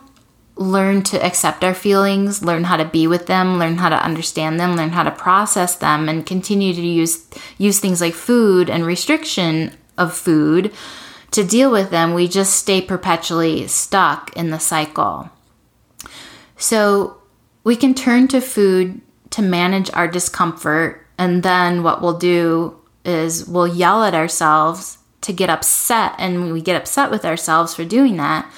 learn 0.58 1.04
to 1.04 1.24
accept 1.24 1.64
our 1.64 1.74
feelings, 1.74 2.44
learn 2.44 2.66
how 2.66 2.78
to 2.78 2.86
be 2.86 3.08
with 3.08 3.28
them, 3.28 3.60
learn 3.60 3.78
how 3.78 3.90
to 3.90 3.96
understand 3.96 4.60
them, 4.60 4.76
learn 4.76 4.90
how 4.90 5.04
to 5.04 5.12
process 5.12 5.76
them 5.76 6.10
and 6.10 6.26
continue 6.26 6.74
to 6.74 6.82
use 6.82 7.28
use 7.58 7.80
things 7.80 8.02
like 8.02 8.14
food 8.14 8.70
and 8.70 8.86
restriction 8.86 9.76
of 9.98 10.14
food 10.14 10.74
to 11.32 11.44
deal 11.44 11.72
with 11.72 11.90
them, 11.90 12.14
we 12.14 12.28
just 12.28 12.56
stay 12.56 12.82
perpetually 12.82 13.68
stuck 13.68 14.36
in 14.36 14.50
the 14.50 14.60
cycle. 14.60 15.30
So 16.56 17.18
we 17.64 17.76
can 17.76 17.94
turn 17.94 18.28
to 18.30 18.42
food 18.42 19.02
to 19.32 19.42
manage 19.42 19.92
our 19.94 20.08
discomfort 20.08 21.06
and 21.18 21.44
then 21.44 21.84
what 21.84 22.02
we'll 22.02 22.18
do 22.18 22.80
is 23.04 23.48
we'll 23.48 23.68
yell 23.68 24.04
at 24.04 24.14
ourselves 24.14 25.00
to 25.22 25.34
get 25.34 25.50
upset 25.50 26.14
and 26.18 26.54
we 26.54 26.62
get 26.62 26.76
upset 26.80 27.12
with 27.12 27.26
ourselves 27.26 27.74
for 27.74 27.84
doing 27.84 28.18
that. 28.18 28.50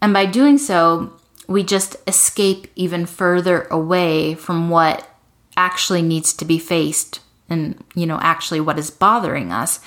And 0.00 0.12
by 0.12 0.26
doing 0.26 0.58
so, 0.58 1.12
we 1.48 1.62
just 1.62 1.96
escape 2.06 2.68
even 2.74 3.06
further 3.06 3.62
away 3.70 4.34
from 4.34 4.68
what 4.70 5.08
actually 5.56 6.02
needs 6.02 6.32
to 6.34 6.44
be 6.44 6.58
faced 6.58 7.20
and 7.48 7.82
you 7.94 8.04
know 8.04 8.18
actually 8.20 8.60
what 8.60 8.78
is 8.78 8.90
bothering 8.90 9.52
us. 9.52 9.80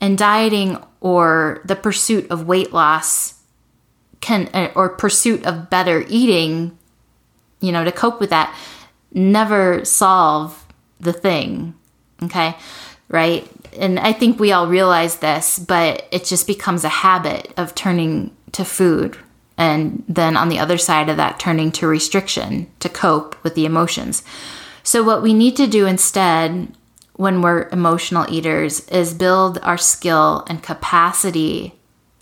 And 0.00 0.16
dieting 0.16 0.78
or 1.00 1.60
the 1.64 1.74
pursuit 1.74 2.30
of 2.30 2.46
weight 2.46 2.72
loss 2.72 3.34
can 4.20 4.48
uh, 4.54 4.70
or 4.74 4.88
pursuit 4.90 5.44
of 5.44 5.70
better 5.70 6.04
eating, 6.08 6.78
you 7.60 7.72
know, 7.72 7.84
to 7.84 7.90
cope 7.90 8.20
with 8.20 8.30
that 8.30 8.54
never 9.12 9.84
solve 9.84 10.66
the 11.00 11.12
thing. 11.12 11.74
Okay? 12.22 12.54
right? 13.08 13.48
And 13.78 13.98
I 13.98 14.12
think 14.12 14.38
we 14.38 14.52
all 14.52 14.66
realize 14.66 15.16
this, 15.16 15.58
but 15.58 16.06
it 16.10 16.24
just 16.24 16.46
becomes 16.46 16.84
a 16.84 16.88
habit 16.88 17.52
of 17.56 17.74
turning 17.74 18.34
to 18.52 18.64
food. 18.64 19.16
And 19.58 20.04
then 20.08 20.36
on 20.36 20.48
the 20.48 20.60
other 20.60 20.78
side 20.78 21.08
of 21.08 21.16
that, 21.18 21.38
turning 21.38 21.72
to 21.72 21.86
restriction 21.86 22.68
to 22.78 22.88
cope 22.88 23.42
with 23.42 23.54
the 23.54 23.66
emotions. 23.66 24.22
So, 24.84 25.02
what 25.02 25.20
we 25.20 25.34
need 25.34 25.56
to 25.56 25.66
do 25.66 25.86
instead 25.86 26.72
when 27.14 27.42
we're 27.42 27.68
emotional 27.70 28.24
eaters 28.32 28.88
is 28.88 29.12
build 29.12 29.58
our 29.62 29.76
skill 29.76 30.46
and 30.48 30.62
capacity 30.62 31.74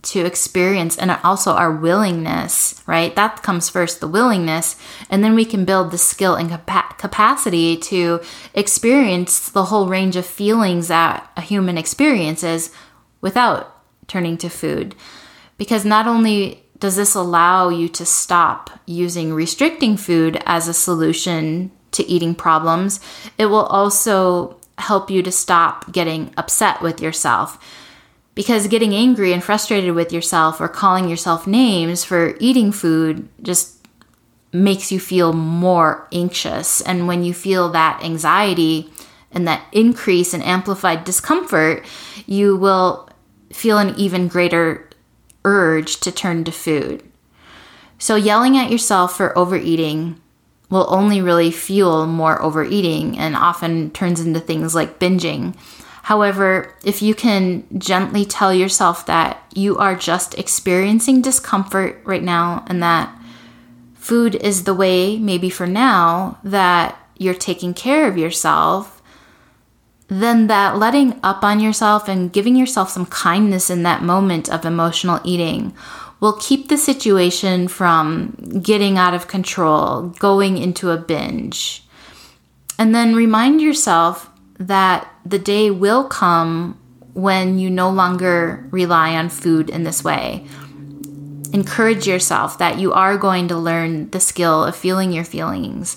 to 0.02 0.24
experience 0.24 0.96
and 0.96 1.10
also 1.22 1.52
our 1.52 1.70
willingness, 1.70 2.82
right? 2.86 3.14
That 3.16 3.42
comes 3.42 3.68
first, 3.68 4.00
the 4.00 4.08
willingness, 4.08 4.76
and 5.10 5.22
then 5.22 5.34
we 5.34 5.44
can 5.44 5.64
build 5.64 5.90
the 5.90 5.98
skill 5.98 6.34
and 6.34 6.48
capa- 6.48 6.94
capacity 6.96 7.76
to 7.76 8.20
experience 8.54 9.48
the 9.48 9.64
whole 9.64 9.88
range 9.88 10.16
of 10.16 10.24
feelings 10.24 10.88
that 10.88 11.30
a 11.36 11.40
human 11.40 11.76
experiences 11.76 12.70
without 13.20 13.82
turning 14.06 14.38
to 14.38 14.48
food. 14.48 14.94
Because 15.58 15.84
not 15.84 16.06
only 16.06 16.62
does 16.78 16.96
this 16.96 17.14
allow 17.14 17.68
you 17.68 17.88
to 17.88 18.04
stop 18.04 18.70
using 18.86 19.32
restricting 19.32 19.96
food 19.96 20.42
as 20.46 20.68
a 20.68 20.74
solution 20.74 21.70
to 21.92 22.06
eating 22.06 22.34
problems, 22.34 23.00
it 23.38 23.46
will 23.46 23.64
also 23.64 24.58
help 24.78 25.10
you 25.10 25.22
to 25.22 25.32
stop 25.32 25.90
getting 25.92 26.32
upset 26.36 26.82
with 26.82 27.00
yourself 27.00 27.58
because 28.34 28.68
getting 28.68 28.94
angry 28.94 29.32
and 29.32 29.42
frustrated 29.42 29.94
with 29.94 30.12
yourself 30.12 30.60
or 30.60 30.68
calling 30.68 31.08
yourself 31.08 31.46
names 31.46 32.04
for 32.04 32.36
eating 32.38 32.70
food 32.70 33.26
just 33.42 33.76
makes 34.52 34.92
you 34.92 35.00
feel 35.00 35.32
more 35.32 36.06
anxious. 36.12 36.82
And 36.82 37.08
when 37.08 37.24
you 37.24 37.32
feel 37.32 37.70
that 37.70 38.02
anxiety 38.04 38.92
and 39.32 39.48
that 39.48 39.66
increase 39.72 40.34
in 40.34 40.42
amplified 40.42 41.04
discomfort, 41.04 41.84
you 42.26 42.56
will 42.56 43.08
feel 43.52 43.78
an 43.78 43.94
even 43.96 44.28
greater 44.28 44.85
urge 45.46 46.00
to 46.00 46.12
turn 46.12 46.44
to 46.44 46.52
food. 46.52 47.02
So, 47.98 48.16
yelling 48.16 48.58
at 48.58 48.70
yourself 48.70 49.16
for 49.16 49.36
overeating 49.38 50.20
will 50.68 50.86
only 50.90 51.22
really 51.22 51.50
fuel 51.50 52.06
more 52.06 52.42
overeating 52.42 53.18
and 53.18 53.36
often 53.36 53.90
turns 53.92 54.20
into 54.20 54.40
things 54.40 54.74
like 54.74 54.98
binging. 54.98 55.56
However, 56.02 56.74
if 56.84 57.02
you 57.02 57.14
can 57.14 57.64
gently 57.78 58.24
tell 58.24 58.52
yourself 58.52 59.06
that 59.06 59.42
you 59.54 59.78
are 59.78 59.96
just 59.96 60.38
experiencing 60.38 61.22
discomfort 61.22 62.00
right 62.04 62.22
now 62.22 62.64
and 62.68 62.82
that 62.82 63.16
food 63.94 64.34
is 64.36 64.64
the 64.64 64.74
way, 64.74 65.18
maybe 65.18 65.50
for 65.50 65.66
now, 65.66 66.38
that 66.44 66.96
you're 67.16 67.34
taking 67.34 67.74
care 67.74 68.06
of 68.06 68.18
yourself, 68.18 68.95
then 70.08 70.46
that 70.46 70.76
letting 70.76 71.18
up 71.22 71.42
on 71.42 71.60
yourself 71.60 72.08
and 72.08 72.32
giving 72.32 72.56
yourself 72.56 72.90
some 72.90 73.06
kindness 73.06 73.70
in 73.70 73.82
that 73.82 74.02
moment 74.02 74.48
of 74.48 74.64
emotional 74.64 75.20
eating 75.24 75.74
will 76.20 76.34
keep 76.34 76.68
the 76.68 76.78
situation 76.78 77.68
from 77.68 78.36
getting 78.62 78.96
out 78.96 79.14
of 79.14 79.28
control, 79.28 80.08
going 80.18 80.56
into 80.56 80.90
a 80.90 80.96
binge. 80.96 81.82
And 82.78 82.94
then 82.94 83.14
remind 83.14 83.60
yourself 83.60 84.30
that 84.58 85.10
the 85.24 85.38
day 85.38 85.70
will 85.70 86.04
come 86.04 86.78
when 87.12 87.58
you 87.58 87.70
no 87.70 87.90
longer 87.90 88.66
rely 88.70 89.16
on 89.16 89.28
food 89.28 89.70
in 89.70 89.84
this 89.84 90.04
way. 90.04 90.46
Encourage 91.52 92.06
yourself 92.06 92.58
that 92.58 92.78
you 92.78 92.92
are 92.92 93.16
going 93.16 93.48
to 93.48 93.56
learn 93.56 94.10
the 94.10 94.20
skill 94.20 94.64
of 94.64 94.76
feeling 94.76 95.12
your 95.12 95.24
feelings 95.24 95.96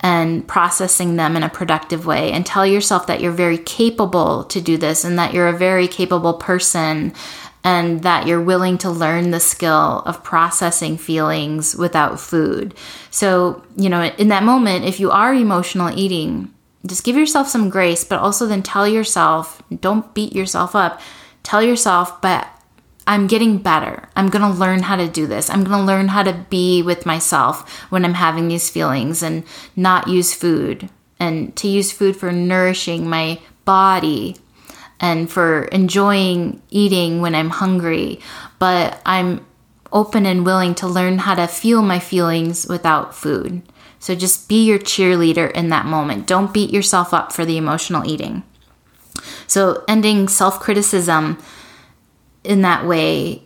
and 0.00 0.46
processing 0.48 1.16
them 1.16 1.36
in 1.36 1.42
a 1.42 1.48
productive 1.48 2.06
way 2.06 2.32
and 2.32 2.44
tell 2.44 2.66
yourself 2.66 3.06
that 3.06 3.20
you're 3.20 3.32
very 3.32 3.58
capable 3.58 4.44
to 4.44 4.60
do 4.60 4.76
this 4.76 5.04
and 5.04 5.18
that 5.18 5.34
you're 5.34 5.48
a 5.48 5.56
very 5.56 5.86
capable 5.86 6.34
person 6.34 7.12
and 7.62 8.02
that 8.02 8.26
you're 8.26 8.40
willing 8.40 8.78
to 8.78 8.90
learn 8.90 9.30
the 9.30 9.40
skill 9.40 10.02
of 10.06 10.24
processing 10.24 10.96
feelings 10.96 11.76
without 11.76 12.18
food. 12.18 12.74
So, 13.10 13.62
you 13.76 13.90
know, 13.90 14.04
in 14.04 14.28
that 14.28 14.42
moment, 14.42 14.86
if 14.86 14.98
you 14.98 15.10
are 15.10 15.34
emotional 15.34 15.96
eating, 15.96 16.54
just 16.86 17.04
give 17.04 17.16
yourself 17.16 17.48
some 17.48 17.68
grace, 17.68 18.04
but 18.04 18.18
also 18.18 18.46
then 18.46 18.62
tell 18.62 18.88
yourself, 18.88 19.62
don't 19.80 20.14
beat 20.14 20.32
yourself 20.32 20.74
up. 20.74 21.00
Tell 21.42 21.62
yourself, 21.62 22.22
but 22.22 22.48
I'm 23.06 23.26
getting 23.26 23.58
better. 23.58 24.08
I'm 24.14 24.28
going 24.28 24.42
to 24.42 24.58
learn 24.58 24.82
how 24.82 24.96
to 24.96 25.08
do 25.08 25.26
this. 25.26 25.50
I'm 25.50 25.64
going 25.64 25.78
to 25.78 25.84
learn 25.84 26.08
how 26.08 26.22
to 26.22 26.32
be 26.50 26.82
with 26.82 27.06
myself 27.06 27.68
when 27.90 28.04
I'm 28.04 28.14
having 28.14 28.48
these 28.48 28.70
feelings 28.70 29.22
and 29.22 29.44
not 29.74 30.08
use 30.08 30.34
food 30.34 30.90
and 31.18 31.54
to 31.56 31.68
use 31.68 31.92
food 31.92 32.16
for 32.16 32.32
nourishing 32.32 33.08
my 33.08 33.40
body 33.64 34.36
and 35.00 35.30
for 35.30 35.64
enjoying 35.64 36.62
eating 36.70 37.20
when 37.20 37.34
I'm 37.34 37.50
hungry. 37.50 38.20
But 38.58 39.00
I'm 39.04 39.46
open 39.92 40.26
and 40.26 40.44
willing 40.44 40.74
to 40.76 40.86
learn 40.86 41.18
how 41.18 41.34
to 41.34 41.46
feel 41.46 41.82
my 41.82 41.98
feelings 41.98 42.66
without 42.68 43.14
food. 43.14 43.62
So 43.98 44.14
just 44.14 44.48
be 44.48 44.64
your 44.64 44.78
cheerleader 44.78 45.50
in 45.52 45.68
that 45.70 45.84
moment. 45.84 46.26
Don't 46.26 46.54
beat 46.54 46.70
yourself 46.70 47.12
up 47.12 47.32
for 47.32 47.44
the 47.44 47.56
emotional 47.56 48.06
eating. 48.08 48.42
So, 49.46 49.84
ending 49.88 50.28
self 50.28 50.60
criticism 50.60 51.36
in 52.44 52.62
that 52.62 52.86
way, 52.86 53.42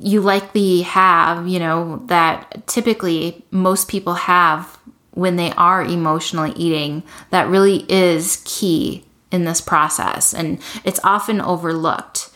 you 0.00 0.20
likely 0.20 0.82
have, 0.82 1.46
you 1.46 1.58
know, 1.58 2.02
that 2.06 2.66
typically 2.66 3.44
most 3.50 3.88
people 3.88 4.14
have 4.14 4.78
when 5.12 5.36
they 5.36 5.52
are 5.52 5.82
emotionally 5.82 6.52
eating, 6.52 7.02
that 7.30 7.48
really 7.48 7.84
is 7.88 8.42
key 8.44 9.04
in 9.30 9.44
this 9.44 9.60
process. 9.60 10.32
And 10.32 10.60
it's 10.84 11.00
often 11.04 11.40
overlooked. 11.40 12.30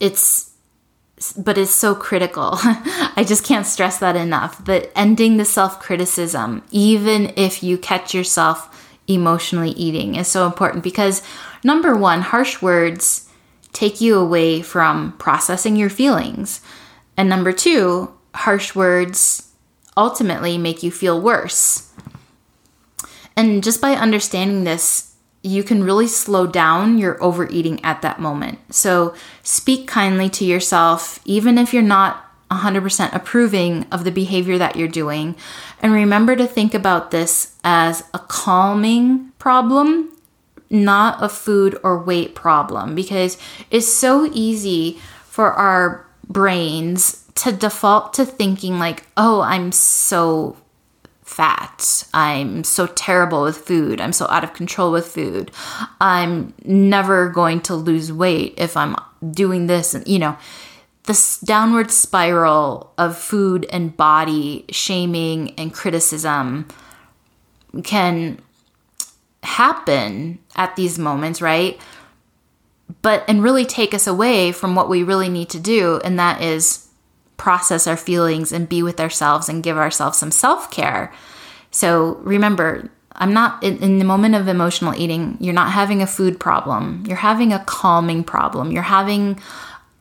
It's 0.00 0.48
but 1.38 1.56
it's 1.56 1.70
so 1.70 1.94
critical. 1.94 2.54
I 2.56 3.24
just 3.26 3.44
can't 3.44 3.66
stress 3.66 3.98
that 3.98 4.16
enough. 4.16 4.64
That 4.64 4.90
ending 4.96 5.36
the 5.36 5.44
self 5.44 5.78
criticism, 5.80 6.62
even 6.70 7.32
if 7.36 7.62
you 7.62 7.78
catch 7.78 8.12
yourself 8.14 8.68
emotionally 9.06 9.70
eating, 9.70 10.16
is 10.16 10.26
so 10.26 10.46
important 10.46 10.82
because 10.82 11.22
number 11.62 11.96
one, 11.96 12.22
harsh 12.22 12.60
words 12.60 13.28
take 13.72 14.00
you 14.00 14.18
away 14.18 14.62
from 14.62 15.12
processing 15.18 15.76
your 15.76 15.90
feelings. 15.90 16.60
And 17.16 17.28
number 17.28 17.52
two, 17.52 18.12
harsh 18.34 18.74
words 18.74 19.50
ultimately 19.96 20.58
make 20.58 20.82
you 20.82 20.90
feel 20.90 21.20
worse. 21.20 21.90
And 23.36 23.62
just 23.62 23.80
by 23.80 23.92
understanding 23.92 24.64
this, 24.64 25.14
you 25.42 25.64
can 25.64 25.82
really 25.82 26.06
slow 26.06 26.46
down 26.46 26.98
your 26.98 27.22
overeating 27.22 27.84
at 27.84 28.02
that 28.02 28.20
moment. 28.20 28.58
So 28.72 29.14
speak 29.42 29.88
kindly 29.88 30.28
to 30.30 30.44
yourself, 30.44 31.20
even 31.24 31.58
if 31.58 31.72
you're 31.72 31.82
not 31.82 32.24
100% 32.50 33.14
approving 33.14 33.86
of 33.90 34.04
the 34.04 34.12
behavior 34.12 34.58
that 34.58 34.76
you're 34.76 34.88
doing. 34.88 35.34
And 35.80 35.92
remember 35.92 36.36
to 36.36 36.46
think 36.46 36.74
about 36.74 37.10
this 37.10 37.56
as 37.64 38.04
a 38.14 38.18
calming 38.18 39.32
problem, 39.38 40.10
not 40.72 41.22
a 41.22 41.28
food 41.28 41.78
or 41.84 42.02
weight 42.02 42.34
problem, 42.34 42.94
because 42.94 43.38
it's 43.70 43.86
so 43.86 44.28
easy 44.32 44.98
for 45.24 45.52
our 45.52 46.04
brains 46.28 47.24
to 47.34 47.52
default 47.52 48.14
to 48.14 48.24
thinking, 48.24 48.78
like, 48.78 49.04
oh, 49.16 49.42
I'm 49.42 49.70
so 49.70 50.56
fat. 51.22 52.04
I'm 52.12 52.62
so 52.64 52.86
terrible 52.86 53.42
with 53.42 53.56
food. 53.56 54.00
I'm 54.00 54.12
so 54.12 54.26
out 54.26 54.44
of 54.44 54.52
control 54.52 54.92
with 54.92 55.06
food. 55.06 55.50
I'm 56.00 56.52
never 56.64 57.30
going 57.30 57.60
to 57.62 57.74
lose 57.74 58.12
weight 58.12 58.54
if 58.58 58.76
I'm 58.76 58.96
doing 59.30 59.66
this. 59.66 59.94
And, 59.94 60.06
you 60.06 60.18
know, 60.18 60.36
this 61.04 61.40
downward 61.40 61.90
spiral 61.90 62.92
of 62.98 63.16
food 63.16 63.66
and 63.72 63.96
body 63.96 64.66
shaming 64.70 65.54
and 65.58 65.72
criticism 65.72 66.68
can 67.82 68.38
happen 69.42 70.38
at 70.56 70.76
these 70.76 70.98
moments, 70.98 71.42
right? 71.42 71.80
But, 73.00 73.24
and 73.28 73.42
really 73.42 73.64
take 73.64 73.94
us 73.94 74.06
away 74.06 74.52
from 74.52 74.74
what 74.74 74.88
we 74.88 75.02
really 75.02 75.28
need 75.28 75.50
to 75.50 75.60
do, 75.60 76.00
and 76.04 76.18
that 76.18 76.42
is 76.42 76.88
process 77.36 77.86
our 77.86 77.96
feelings 77.96 78.52
and 78.52 78.68
be 78.68 78.82
with 78.82 79.00
ourselves 79.00 79.48
and 79.48 79.64
give 79.64 79.76
ourselves 79.76 80.18
some 80.18 80.30
self 80.30 80.70
care. 80.70 81.12
So 81.72 82.20
remember, 82.22 82.90
I'm 83.14 83.32
not 83.32 83.62
in, 83.62 83.78
in, 83.78 83.98
the 83.98 84.04
moment 84.04 84.34
of 84.34 84.46
emotional 84.46 84.94
eating, 84.94 85.36
you're 85.40 85.52
not 85.52 85.72
having 85.72 86.02
a 86.02 86.06
food 86.06 86.38
problem. 86.38 87.04
You're 87.06 87.16
having 87.16 87.52
a 87.52 87.64
calming 87.64 88.24
problem. 88.24 88.70
You're 88.70 88.82
having 88.82 89.40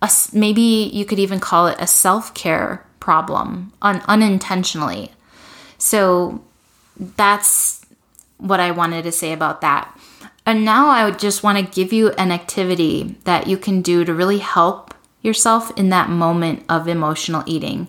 a, 0.01 0.11
maybe 0.33 0.89
you 0.93 1.05
could 1.05 1.19
even 1.19 1.39
call 1.39 1.67
it 1.67 1.77
a 1.79 1.87
self 1.87 2.33
care 2.33 2.85
problem 2.99 3.73
un, 3.81 4.01
unintentionally. 4.07 5.11
So 5.77 6.43
that's 6.97 7.80
what 8.41 8.59
I 8.59 8.71
wanted 8.71 9.03
to 9.03 9.11
say 9.11 9.31
about 9.31 9.61
that. 9.61 9.97
And 10.45 10.65
now 10.65 10.89
I 10.89 11.05
would 11.05 11.19
just 11.19 11.43
want 11.43 11.57
to 11.59 11.75
give 11.75 11.93
you 11.93 12.09
an 12.11 12.31
activity 12.31 13.15
that 13.23 13.47
you 13.47 13.57
can 13.57 13.81
do 13.81 14.03
to 14.03 14.13
really 14.13 14.39
help 14.39 14.93
yourself 15.21 15.71
in 15.77 15.89
that 15.89 16.09
moment 16.09 16.65
of 16.67 16.87
emotional 16.87 17.43
eating. 17.45 17.87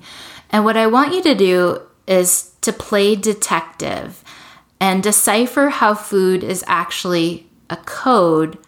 And 0.50 0.64
what 0.64 0.76
I 0.76 0.86
want 0.86 1.14
you 1.14 1.22
to 1.22 1.34
do 1.34 1.80
is 2.06 2.52
to 2.60 2.72
play 2.72 3.16
detective 3.16 4.22
and 4.78 5.02
decipher 5.02 5.70
how 5.70 5.94
food 5.94 6.44
is 6.44 6.64
actually 6.66 7.46
a 7.70 7.76
code 7.76 8.58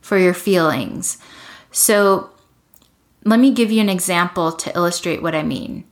for 0.00 0.18
your 0.18 0.34
feelings. 0.34 1.18
So, 1.70 2.30
let 3.24 3.40
me 3.40 3.52
give 3.52 3.72
you 3.72 3.80
an 3.80 3.88
example 3.88 4.52
to 4.52 4.74
illustrate 4.76 5.22
what 5.22 5.34
I 5.34 5.42
mean. 5.42 5.84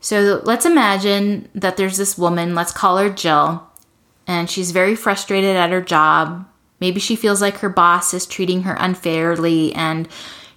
So, 0.00 0.40
let's 0.44 0.66
imagine 0.66 1.48
that 1.54 1.76
there's 1.76 1.98
this 1.98 2.16
woman, 2.16 2.54
let's 2.54 2.72
call 2.72 2.96
her 2.98 3.10
Jill, 3.10 3.65
and 4.26 4.50
she's 4.50 4.70
very 4.70 4.96
frustrated 4.96 5.56
at 5.56 5.70
her 5.70 5.82
job. 5.82 6.46
Maybe 6.80 7.00
she 7.00 7.16
feels 7.16 7.40
like 7.40 7.58
her 7.58 7.68
boss 7.68 8.12
is 8.12 8.26
treating 8.26 8.62
her 8.62 8.76
unfairly 8.78 9.72
and 9.74 10.08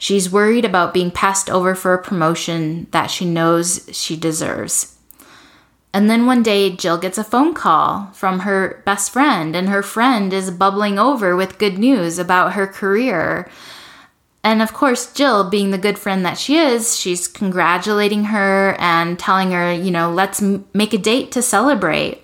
She's 0.02 0.32
worried 0.32 0.64
about 0.64 0.94
being 0.94 1.12
passed 1.12 1.50
over 1.50 1.76
for 1.76 1.94
a 1.94 2.02
promotion 2.02 2.88
that 2.92 3.12
she 3.12 3.26
knows 3.26 3.88
she 3.92 4.16
deserves. 4.16 4.96
And 5.94 6.10
then 6.10 6.26
one 6.26 6.42
day, 6.42 6.74
Jill 6.74 6.98
gets 6.98 7.18
a 7.18 7.24
phone 7.24 7.54
call 7.54 8.10
from 8.14 8.40
her 8.40 8.82
best 8.86 9.12
friend, 9.12 9.56
and 9.56 9.68
her 9.68 9.84
friend 9.84 10.32
is 10.32 10.52
bubbling 10.52 10.98
over 10.98 11.36
with 11.36 11.58
good 11.58 11.78
news 11.78 12.18
about 12.18 12.54
her 12.54 12.66
career. 12.66 13.52
And 14.42 14.62
of 14.62 14.72
course, 14.72 15.12
Jill, 15.12 15.50
being 15.50 15.72
the 15.72 15.78
good 15.78 16.00
friend 16.00 16.26
that 16.26 16.38
she 16.38 16.56
is, 16.56 16.98
she's 16.98 17.28
congratulating 17.28 18.26
her 18.26 18.78
and 18.80 19.20
telling 19.20 19.52
her, 19.52 19.74
you 19.74 19.92
know, 19.92 20.10
let's 20.10 20.42
make 20.42 20.94
a 20.94 20.98
date 20.98 21.34
to 21.34 21.42
celebrate. 21.42 22.24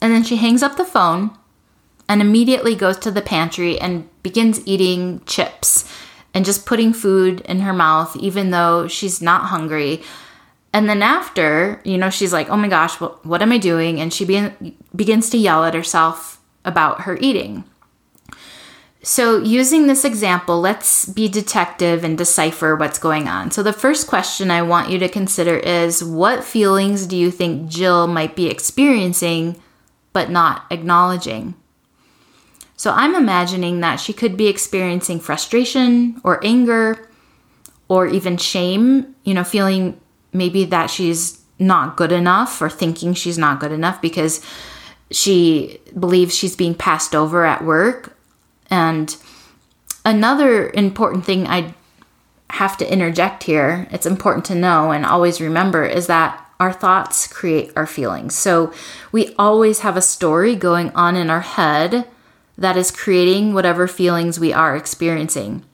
And 0.00 0.12
then 0.12 0.24
she 0.24 0.36
hangs 0.36 0.62
up 0.62 0.76
the 0.76 0.84
phone 0.84 1.30
and 2.08 2.20
immediately 2.20 2.74
goes 2.74 2.98
to 2.98 3.10
the 3.10 3.22
pantry 3.22 3.78
and 3.80 4.08
begins 4.22 4.66
eating 4.66 5.22
chips 5.26 5.90
and 6.34 6.44
just 6.44 6.66
putting 6.66 6.92
food 6.92 7.40
in 7.42 7.60
her 7.60 7.72
mouth, 7.72 8.16
even 8.16 8.50
though 8.50 8.88
she's 8.88 9.20
not 9.20 9.46
hungry. 9.46 10.02
And 10.72 10.88
then 10.88 11.02
after, 11.02 11.80
you 11.84 11.98
know, 11.98 12.10
she's 12.10 12.32
like, 12.32 12.48
oh 12.48 12.56
my 12.56 12.68
gosh, 12.68 13.00
what, 13.00 13.24
what 13.26 13.42
am 13.42 13.52
I 13.52 13.58
doing? 13.58 14.00
And 14.00 14.12
she 14.12 14.24
be- 14.24 14.76
begins 14.94 15.30
to 15.30 15.38
yell 15.38 15.64
at 15.64 15.74
herself 15.74 16.40
about 16.64 17.02
her 17.02 17.18
eating. 17.20 17.64
So, 19.02 19.38
using 19.38 19.86
this 19.86 20.04
example, 20.04 20.60
let's 20.60 21.06
be 21.06 21.26
detective 21.26 22.04
and 22.04 22.18
decipher 22.18 22.76
what's 22.76 22.98
going 22.98 23.28
on. 23.28 23.50
So, 23.50 23.62
the 23.62 23.72
first 23.72 24.06
question 24.06 24.50
I 24.50 24.60
want 24.60 24.90
you 24.90 24.98
to 24.98 25.08
consider 25.08 25.56
is 25.56 26.04
what 26.04 26.44
feelings 26.44 27.06
do 27.06 27.16
you 27.16 27.30
think 27.30 27.70
Jill 27.70 28.06
might 28.06 28.36
be 28.36 28.48
experiencing 28.48 29.56
but 30.12 30.30
not 30.30 30.64
acknowledging? 30.70 31.54
So 32.76 32.92
I'm 32.92 33.14
imagining 33.14 33.80
that 33.80 33.96
she 33.96 34.12
could 34.12 34.36
be 34.36 34.46
experiencing 34.46 35.20
frustration 35.20 36.20
or 36.24 36.44
anger 36.44 37.10
or 37.88 38.06
even 38.06 38.36
shame, 38.36 39.14
you 39.24 39.34
know, 39.34 39.44
feeling 39.44 40.00
maybe 40.32 40.64
that 40.64 40.88
she's 40.88 41.40
not 41.58 41.96
good 41.96 42.12
enough 42.12 42.62
or 42.62 42.70
thinking 42.70 43.12
she's 43.12 43.36
not 43.36 43.60
good 43.60 43.72
enough 43.72 44.00
because 44.00 44.40
she 45.10 45.78
believes 45.98 46.34
she's 46.34 46.56
being 46.56 46.74
passed 46.74 47.14
over 47.14 47.44
at 47.44 47.64
work. 47.64 48.16
And 48.70 49.14
another 50.04 50.70
important 50.70 51.24
thing 51.24 51.46
I 51.46 51.74
have 52.48 52.76
to 52.78 52.90
interject 52.90 53.42
here, 53.42 53.88
it's 53.90 54.06
important 54.06 54.44
to 54.46 54.54
know 54.54 54.90
and 54.90 55.04
always 55.04 55.40
remember, 55.40 55.84
is 55.84 56.06
that 56.06 56.49
our 56.60 56.72
thoughts 56.72 57.26
create 57.26 57.72
our 57.74 57.86
feelings. 57.86 58.34
So 58.36 58.72
we 59.10 59.34
always 59.36 59.80
have 59.80 59.96
a 59.96 60.02
story 60.02 60.54
going 60.54 60.90
on 60.90 61.16
in 61.16 61.30
our 61.30 61.40
head 61.40 62.06
that 62.58 62.76
is 62.76 62.90
creating 62.90 63.54
whatever 63.54 63.88
feelings 63.88 64.38
we 64.38 64.52
are 64.52 64.76
experiencing. 64.76 65.64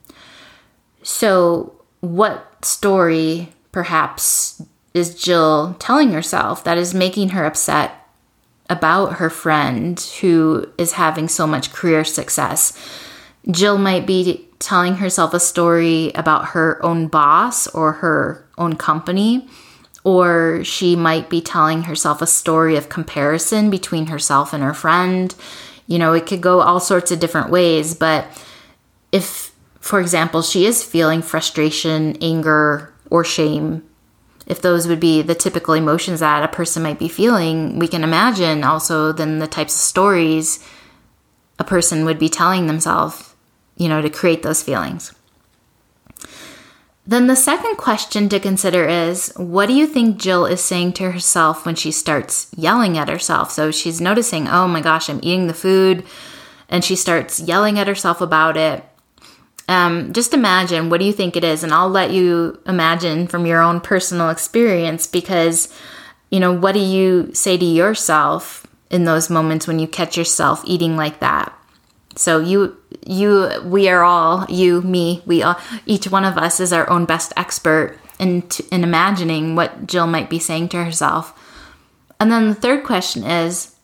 So, 1.03 1.73
what 1.99 2.63
story 2.63 3.53
perhaps 3.71 4.61
is 4.93 5.21
Jill 5.21 5.75
telling 5.79 6.11
herself 6.11 6.63
that 6.63 6.77
is 6.77 6.93
making 6.93 7.29
her 7.29 7.45
upset 7.45 8.07
about 8.69 9.13
her 9.13 9.29
friend 9.29 9.99
who 10.21 10.69
is 10.77 10.93
having 10.93 11.27
so 11.27 11.45
much 11.45 11.73
career 11.73 12.05
success? 12.05 12.77
Jill 13.51 13.77
might 13.77 14.05
be 14.05 14.47
telling 14.59 14.95
herself 14.95 15.33
a 15.33 15.39
story 15.39 16.11
about 16.15 16.47
her 16.49 16.83
own 16.83 17.07
boss 17.07 17.67
or 17.67 17.93
her 17.93 18.45
own 18.57 18.75
company, 18.75 19.47
or 20.07 20.63
she 20.63 20.95
might 20.95 21.29
be 21.29 21.41
telling 21.41 21.83
herself 21.83 22.21
a 22.21 22.27
story 22.27 22.77
of 22.77 22.87
comparison 22.87 23.69
between 23.69 24.07
herself 24.07 24.53
and 24.53 24.63
her 24.63 24.73
friend. 24.73 25.35
You 25.85 25.99
know, 25.99 26.13
it 26.13 26.25
could 26.25 26.39
go 26.39 26.61
all 26.61 26.79
sorts 26.79 27.11
of 27.11 27.19
different 27.19 27.49
ways, 27.49 27.93
but 27.93 28.25
if, 29.11 29.51
for 29.81 29.99
example, 29.99 30.41
she 30.41 30.65
is 30.65 30.81
feeling 30.81 31.21
frustration, 31.21 32.15
anger, 32.21 32.93
or 33.09 33.25
shame, 33.25 33.83
if 34.45 34.61
those 34.61 34.87
would 34.87 35.01
be 35.01 35.21
the 35.21 35.35
typical 35.35 35.73
emotions 35.73 36.21
that 36.21 36.41
a 36.41 36.55
person 36.55 36.83
might 36.83 36.99
be 36.99 37.09
feeling, 37.09 37.77
we 37.77 37.89
can 37.89 38.05
imagine 38.05 38.63
also 38.63 39.11
then 39.11 39.39
the 39.39 39.47
types 39.47 39.75
of 39.75 39.81
stories 39.81 40.65
a 41.59 41.65
person 41.65 42.05
would 42.05 42.17
be 42.17 42.29
telling 42.29 42.67
themselves 42.67 43.35
you 43.75 43.89
know, 43.89 44.01
to 44.01 44.09
create 44.09 44.41
those 44.41 44.63
feelings. 44.63 45.13
Then 47.07 47.27
the 47.27 47.37
second 47.37 47.77
question 47.77 48.27
to 48.27 48.39
consider 48.39 48.85
is 48.85 49.31
what 49.37 49.67
do 49.67 49.73
you 49.73 49.87
think 49.87 50.17
Jill 50.17 50.45
is 50.45 50.61
saying 50.61 50.91
to 50.93 51.11
herself 51.11 51.65
when 51.65 51.75
she 51.75 51.89
starts 51.89 52.49
yelling 52.53 52.97
at 52.97 53.07
herself? 53.07 53.49
So 53.49 53.71
she's 53.71 54.01
noticing, 54.01 54.49
oh 54.49 54.67
my 54.67 54.81
gosh, 54.81 55.09
I'm 55.09 55.21
eating 55.23 55.47
the 55.47 55.53
food, 55.53 56.05
and 56.67 56.83
she 56.83 56.97
starts 56.97 57.39
yelling 57.39 57.79
at 57.79 57.87
herself 57.87 58.19
about 58.19 58.57
it. 58.57 58.83
Um, 59.69 60.11
just 60.11 60.33
imagine 60.33 60.89
what 60.89 60.99
do 60.99 61.05
you 61.05 61.13
think 61.13 61.37
it 61.37 61.45
is, 61.45 61.63
and 61.63 61.73
I'll 61.73 61.89
let 61.89 62.11
you 62.11 62.59
imagine 62.65 63.27
from 63.27 63.45
your 63.45 63.61
own 63.61 63.79
personal 63.79 64.29
experience 64.29 65.07
because, 65.07 65.73
you 66.29 66.41
know, 66.41 66.51
what 66.51 66.73
do 66.73 66.79
you 66.79 67.33
say 67.33 67.57
to 67.57 67.65
yourself 67.65 68.67
in 68.89 69.05
those 69.05 69.29
moments 69.29 69.65
when 69.65 69.79
you 69.79 69.87
catch 69.87 70.17
yourself 70.17 70.61
eating 70.65 70.97
like 70.97 71.21
that? 71.21 71.53
So 72.17 72.39
you 72.39 72.75
you 73.05 73.49
we 73.63 73.87
are 73.89 74.03
all 74.03 74.45
you 74.49 74.81
me 74.81 75.21
we 75.25 75.43
all 75.43 75.59
each 75.85 76.09
one 76.09 76.25
of 76.25 76.37
us 76.37 76.59
is 76.59 76.73
our 76.73 76.89
own 76.89 77.05
best 77.05 77.31
expert 77.37 77.97
in 78.19 78.43
in 78.71 78.83
imagining 78.83 79.55
what 79.55 79.85
Jill 79.85 80.07
might 80.07 80.29
be 80.29 80.39
saying 80.39 80.69
to 80.69 80.83
herself. 80.83 81.33
And 82.19 82.31
then 82.31 82.49
the 82.49 82.55
third 82.55 82.83
question 82.83 83.23
is 83.23 83.75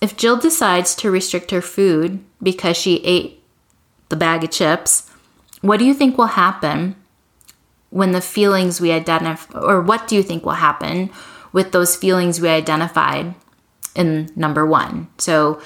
if 0.00 0.16
Jill 0.16 0.36
decides 0.36 0.94
to 0.96 1.10
restrict 1.10 1.50
her 1.50 1.62
food 1.62 2.20
because 2.42 2.76
she 2.76 2.96
ate 3.04 3.42
the 4.10 4.16
bag 4.16 4.44
of 4.44 4.50
chips, 4.50 5.10
what 5.62 5.78
do 5.78 5.84
you 5.84 5.94
think 5.94 6.16
will 6.16 6.26
happen 6.26 6.94
when 7.90 8.12
the 8.12 8.20
feelings 8.20 8.80
we 8.80 8.92
identify 8.92 9.58
or 9.58 9.80
what 9.80 10.06
do 10.06 10.14
you 10.14 10.22
think 10.22 10.44
will 10.44 10.52
happen 10.52 11.10
with 11.52 11.72
those 11.72 11.96
feelings 11.96 12.40
we 12.40 12.48
identified 12.48 13.34
in 13.94 14.30
number 14.36 14.66
1? 14.66 15.08
So 15.16 15.60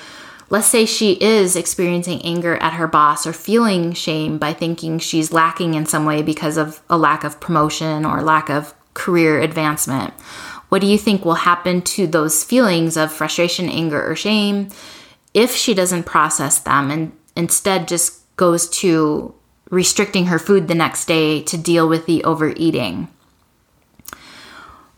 Let's 0.53 0.67
say 0.67 0.85
she 0.85 1.13
is 1.13 1.57
experiencing 1.57 2.21
anger 2.27 2.57
at 2.57 2.75
her 2.75 2.87
boss 2.87 3.27
or 3.27 3.33
feeling 3.33 3.95
shame 3.95 4.37
by 4.37 4.53
thinking 4.53 4.99
she's 4.99 5.33
lacking 5.33 5.73
in 5.73 5.87
some 5.87 6.05
way 6.05 6.21
because 6.21 6.59
of 6.59 6.83
a 6.91 6.99
lack 6.99 7.25
of 7.25 7.41
promotion 7.41 8.05
or 8.05 8.21
lack 8.21 8.51
of 8.51 8.75
career 8.93 9.41
advancement. 9.41 10.13
What 10.69 10.83
do 10.83 10.87
you 10.87 10.99
think 10.99 11.25
will 11.25 11.37
happen 11.37 11.81
to 11.81 12.07
those 12.07 12.45
feelings 12.45 12.99
of 12.99 13.11
frustration, 13.11 13.71
anger, 13.71 14.07
or 14.07 14.15
shame 14.15 14.69
if 15.33 15.57
she 15.57 15.73
doesn't 15.73 16.03
process 16.03 16.59
them 16.59 16.91
and 16.91 17.13
instead 17.35 17.89
just 17.89 18.21
goes 18.37 18.69
to 18.69 19.35
restricting 19.71 20.27
her 20.27 20.39
food 20.39 20.69
the 20.69 20.75
next 20.75 21.07
day 21.07 21.43
to 21.45 21.57
deal 21.57 21.89
with 21.89 22.05
the 22.05 22.23
overeating? 22.25 23.09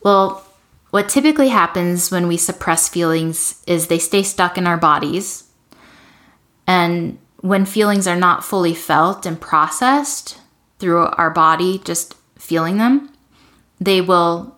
Well, 0.02 0.44
what 0.90 1.08
typically 1.08 1.50
happens 1.50 2.10
when 2.10 2.26
we 2.26 2.36
suppress 2.38 2.88
feelings 2.88 3.62
is 3.68 3.86
they 3.86 4.00
stay 4.00 4.24
stuck 4.24 4.58
in 4.58 4.66
our 4.66 4.76
bodies 4.76 5.43
and 6.66 7.18
when 7.40 7.66
feelings 7.66 8.06
are 8.06 8.16
not 8.16 8.44
fully 8.44 8.74
felt 8.74 9.26
and 9.26 9.40
processed 9.40 10.38
through 10.78 11.06
our 11.06 11.30
body, 11.30 11.80
just 11.84 12.14
feeling 12.38 12.78
them, 12.78 13.12
they 13.80 14.00
will 14.00 14.56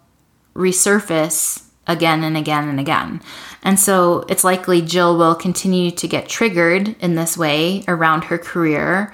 resurface 0.55 1.65
again 1.87 2.25
and 2.25 2.37
again 2.37 2.69
and 2.69 2.81
again. 2.81 3.21
And 3.63 3.79
so 3.79 4.25
it's 4.29 4.45
likely 4.45 4.83
Jill 4.83 5.17
will 5.17 5.35
continue 5.35 5.91
to 5.93 6.09
get 6.09 6.29
triggered 6.29 6.95
in 7.01 7.15
this 7.15 7.37
way 7.37 7.85
around 7.89 8.25
her 8.25 8.39
career 8.39 9.13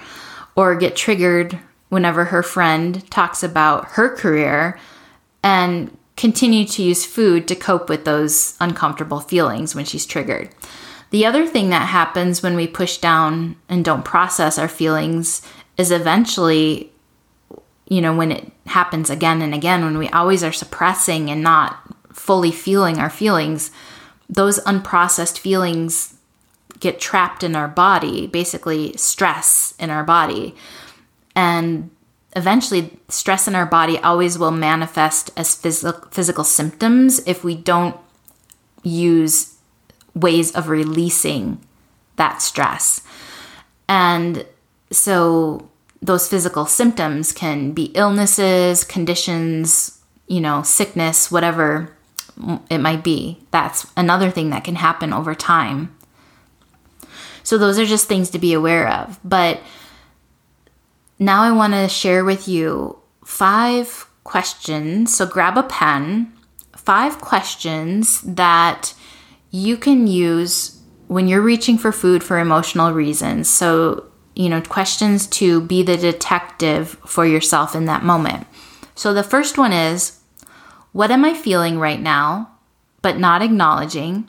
or 0.55 0.75
get 0.77 0.97
triggered 0.97 1.59
whenever 1.89 2.27
her 2.27 2.43
friend 2.43 3.11
talks 3.11 3.43
about 3.43 3.87
her 3.93 4.15
career 4.15 4.79
and 5.43 5.97
continue 6.17 6.65
to 6.67 6.83
use 6.83 7.05
food 7.05 7.49
to 7.49 7.55
cope 7.55 7.89
with 7.89 8.05
those 8.05 8.57
uncomfortable 8.61 9.21
feelings 9.21 9.75
when 9.75 9.85
she's 9.85 10.07
triggered. 10.07 10.51
The 11.13 11.27
other 11.27 11.47
thing 11.47 11.69
that 11.69 11.89
happens 11.89 12.43
when 12.43 12.57
we 12.57 12.67
push 12.67 12.97
down 12.97 13.57
and 13.69 13.85
don't 13.85 14.03
process 14.03 14.57
our 14.57 14.67
feelings 14.67 15.43
is 15.77 15.91
eventually, 15.91 16.91
you 17.87 18.01
know, 18.01 18.17
when 18.17 18.33
it 18.33 18.51
happens 18.65 19.11
again 19.11 19.43
and 19.43 19.55
again, 19.55 19.85
when 19.85 19.99
we 19.99 20.09
always 20.09 20.43
are 20.43 20.53
suppressing 20.53 21.31
and 21.31 21.43
not 21.43 21.79
fully 22.15 22.51
feeling 22.51 22.99
our 22.99 23.11
feelings, 23.11 23.71
those 24.31 24.59
unprocessed 24.61 25.39
feelings 25.39 26.15
get 26.81 26.99
trapped 26.99 27.45
in 27.45 27.55
our 27.55 27.69
body, 27.69 28.27
basically, 28.27 28.97
stress 28.97 29.75
in 29.79 29.91
our 29.91 30.05
body. 30.05 30.55
And 31.37 31.91
eventually, 32.35 32.99
stress 33.09 33.47
in 33.47 33.55
our 33.55 33.67
body 33.67 33.99
always 33.99 34.39
will 34.39 34.51
manifest 34.51 35.31
as 35.37 35.55
phys- 35.55 36.11
physical 36.11 36.45
symptoms 36.45 37.21
if 37.27 37.45
we 37.45 37.55
don't 37.55 37.97
use 38.83 39.52
ways 40.15 40.53
of 40.53 40.69
releasing 40.69 41.61
that 42.17 42.43
stress. 42.43 43.01
And 43.89 44.47
so 44.91 45.69
those 46.01 46.29
physical 46.29 46.67
symptoms 46.67 47.33
can 47.33 47.73
be 47.73 47.87
illnesses, 47.95 48.85
conditions, 48.85 49.99
you 50.27 50.41
know, 50.41 50.63
sickness, 50.63 51.31
whatever 51.31 51.97
it 52.71 52.79
might 52.79 53.05
be. 53.05 53.39
That's 53.51 53.87
another 53.97 54.31
thing 54.31 54.51
that 54.51 54.65
can 54.65 54.77
happen 54.77 55.13
over 55.13 55.35
time. 55.35 55.95
So 57.43 57.59
those 57.59 57.79
are 57.79 57.87
just 57.87 58.09
things 58.09 58.31
to 58.31 58.39
be 58.39 58.53
aware 58.53 58.89
of. 58.89 59.19
But 59.25 59.61
now 61.19 61.43
I 61.43 61.53
want 61.53 61.73
to 61.75 61.89
share 61.89 62.25
with 62.25 62.49
you 62.49 62.99
five 63.25 64.07
questions. 64.25 65.15
So 65.17 65.27
grab 65.27 65.57
a 65.57 65.63
pen, 65.63 66.33
five 66.77 67.21
questions 67.21 68.21
that 68.23 68.95
you 69.53 69.77
can 69.77 70.07
use 70.07 70.81
when 71.07 71.29
you're 71.29 71.43
reaching 71.43 71.79
for 71.79 71.93
food 71.93 72.25
for 72.25 72.39
emotional 72.39 72.93
reasons. 72.93 73.49
So, 73.49 74.07
you 74.35 74.49
know, 74.49 74.63
questions 74.63 75.27
to 75.29 75.61
be 75.61 75.83
the 75.83 75.97
detective 75.97 76.99
for 77.07 77.27
yourself 77.27 77.77
in 77.77 77.85
that 77.85 78.03
moment. 78.03 78.47
So 78.95 79.13
the 79.13 79.23
first 79.23 79.59
one 79.59 79.73
is 79.73 80.19
what 80.93 81.11
am 81.11 81.25
I 81.25 81.35
feeling 81.35 81.79
right 81.79 82.01
now, 82.01 82.51
but 83.03 83.19
not 83.19 83.43
acknowledging? 83.43 84.29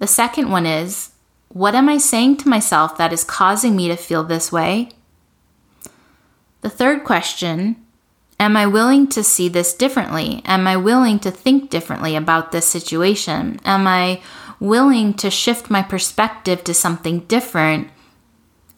The 0.00 0.08
second 0.08 0.50
one 0.50 0.66
is 0.66 1.12
what 1.48 1.76
am 1.76 1.88
I 1.88 1.98
saying 1.98 2.38
to 2.38 2.48
myself 2.48 2.98
that 2.98 3.12
is 3.12 3.22
causing 3.22 3.76
me 3.76 3.86
to 3.86 3.96
feel 3.96 4.24
this 4.24 4.50
way? 4.50 4.88
The 6.62 6.70
third 6.70 7.04
question 7.04 7.83
Am 8.40 8.56
I 8.56 8.66
willing 8.66 9.06
to 9.08 9.22
see 9.22 9.48
this 9.48 9.74
differently? 9.74 10.42
Am 10.44 10.66
I 10.66 10.76
willing 10.76 11.18
to 11.20 11.30
think 11.30 11.70
differently 11.70 12.16
about 12.16 12.52
this 12.52 12.66
situation? 12.66 13.60
Am 13.64 13.86
I 13.86 14.20
willing 14.60 15.14
to 15.14 15.30
shift 15.30 15.70
my 15.70 15.82
perspective 15.82 16.64
to 16.64 16.74
something 16.74 17.20
different 17.20 17.88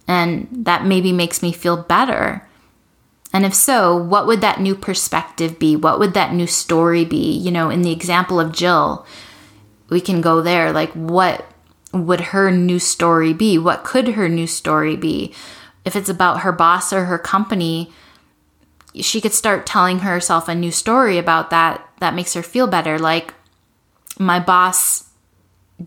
and 0.07 0.49
that 0.51 0.85
maybe 0.85 1.13
makes 1.13 1.43
me 1.43 1.53
feel 1.53 1.77
better? 1.77 2.47
And 3.33 3.45
if 3.45 3.55
so, 3.55 3.97
what 3.97 4.27
would 4.27 4.41
that 4.43 4.61
new 4.61 4.75
perspective 4.75 5.59
be? 5.59 5.77
What 5.77 5.99
would 5.99 6.15
that 6.15 6.33
new 6.33 6.47
story 6.47 7.05
be? 7.05 7.33
You 7.37 7.51
know, 7.51 7.71
in 7.71 7.83
the 7.83 7.93
example 7.93 8.41
of 8.41 8.53
Jill, 8.53 9.07
we 9.89 10.01
can 10.01 10.21
go 10.21 10.41
there. 10.41 10.73
Like, 10.73 10.93
what 10.93 11.47
would 11.93 12.21
her 12.21 12.51
new 12.51 12.79
story 12.79 13.33
be? 13.33 13.59
What 13.59 13.85
could 13.85 14.09
her 14.09 14.29
new 14.29 14.47
story 14.47 14.97
be? 14.97 15.35
If 15.85 15.97
it's 15.97 16.09
about 16.09 16.41
her 16.41 16.53
boss 16.53 16.93
or 16.93 17.07
her 17.07 17.19
company, 17.19 17.93
she 19.01 19.21
could 19.21 19.33
start 19.33 19.67
telling 19.67 20.01
herself 20.01 20.49
a 20.49 20.55
new 20.55 20.71
story 20.71 21.19
about 21.19 21.51
that 21.51 21.87
that 22.01 22.15
makes 22.15 22.35
her 22.35 22.43
feel 22.43 22.67
better. 22.67 22.99
Like, 22.99 23.35
my 24.19 24.41
boss 24.41 25.11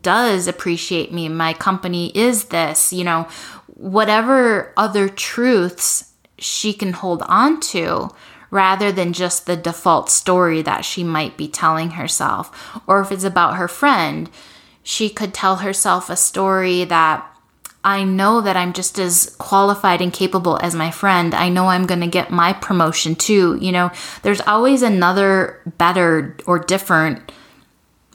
does 0.02 0.48
appreciate 0.48 1.12
me, 1.12 1.30
my 1.30 1.54
company 1.54 2.12
is 2.16 2.46
this, 2.46 2.94
you 2.94 3.04
know, 3.04 3.28
whatever 3.68 4.74
other 4.78 5.10
truths 5.10 6.14
she 6.38 6.74
can 6.74 6.94
hold 6.94 7.24
on 7.24 7.60
to 7.60 8.10
rather 8.52 8.92
than 8.92 9.14
just 9.14 9.46
the 9.46 9.56
default 9.56 10.10
story 10.10 10.62
that 10.62 10.86
she 10.86 11.04
might 11.04 11.38
be 11.38 11.48
telling 11.48 11.92
herself. 11.92 12.80
Or 12.88 13.02
if 13.02 13.12
it's 13.12 13.24
about 13.24 13.58
her 13.58 13.68
friend, 13.68 14.30
she 14.84 15.10
could 15.10 15.34
tell 15.34 15.58
herself 15.58 16.10
a 16.10 16.16
story 16.16 16.84
that 16.86 17.29
I 17.84 18.04
know 18.04 18.42
that 18.42 18.58
I'm 18.58 18.74
just 18.74 19.00
as 19.00 19.36
qualified 19.38 20.02
and 20.02 20.12
capable 20.12 20.60
as 20.62 20.76
my 20.76 20.92
friend. 20.92 21.34
I 21.34 21.48
know 21.50 21.68
I'm 21.68 21.86
going 21.86 22.02
to 22.02 22.08
get 22.08 22.30
my 22.30 22.52
promotion 22.52 23.16
too. 23.16 23.58
You 23.62 23.72
know, 23.72 23.92
there's 24.22 24.42
always 24.42 24.82
another 24.82 25.62
better 25.78 26.36
or 26.46 26.60
different 26.60 27.32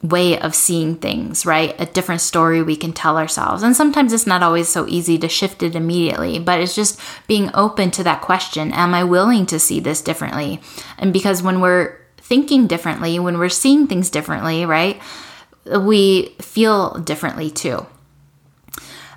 way 0.03 0.38
of 0.38 0.55
seeing 0.55 0.96
things, 0.96 1.46
right? 1.46 1.74
A 1.81 1.87
different 1.87 2.20
story 2.20 2.62
we 2.62 2.77
can 2.77 2.92
tell 2.92 3.16
ourselves. 3.16 3.62
And 3.62 3.74
sometimes 3.74 4.12
it's 4.12 4.27
not 4.27 4.42
always 4.42 4.68
so 4.68 4.87
easy 4.87 5.18
to 5.18 5.31
shift 5.31 5.62
it 5.62 5.74
immediately, 5.74 6.38
but 6.38 6.61
it's 6.61 6.74
just 6.74 7.00
being 7.27 7.50
open 7.55 7.90
to 7.92 8.05
that 8.05 8.20
question 8.20 8.70
Am 8.72 8.92
I 8.94 9.03
willing 9.03 9.46
to 9.46 9.59
see 9.59 9.81
this 9.81 10.03
differently? 10.03 10.61
And 10.98 11.12
because 11.12 11.42
when 11.42 11.62
we're 11.62 11.98
thinking 12.18 12.66
differently, 12.66 13.18
when 13.18 13.38
we're 13.38 13.48
seeing 13.48 13.87
things 13.87 14.11
differently, 14.11 14.66
right, 14.66 15.00
we 15.64 16.35
feel 16.38 16.98
differently 16.98 17.50
too. 17.50 17.87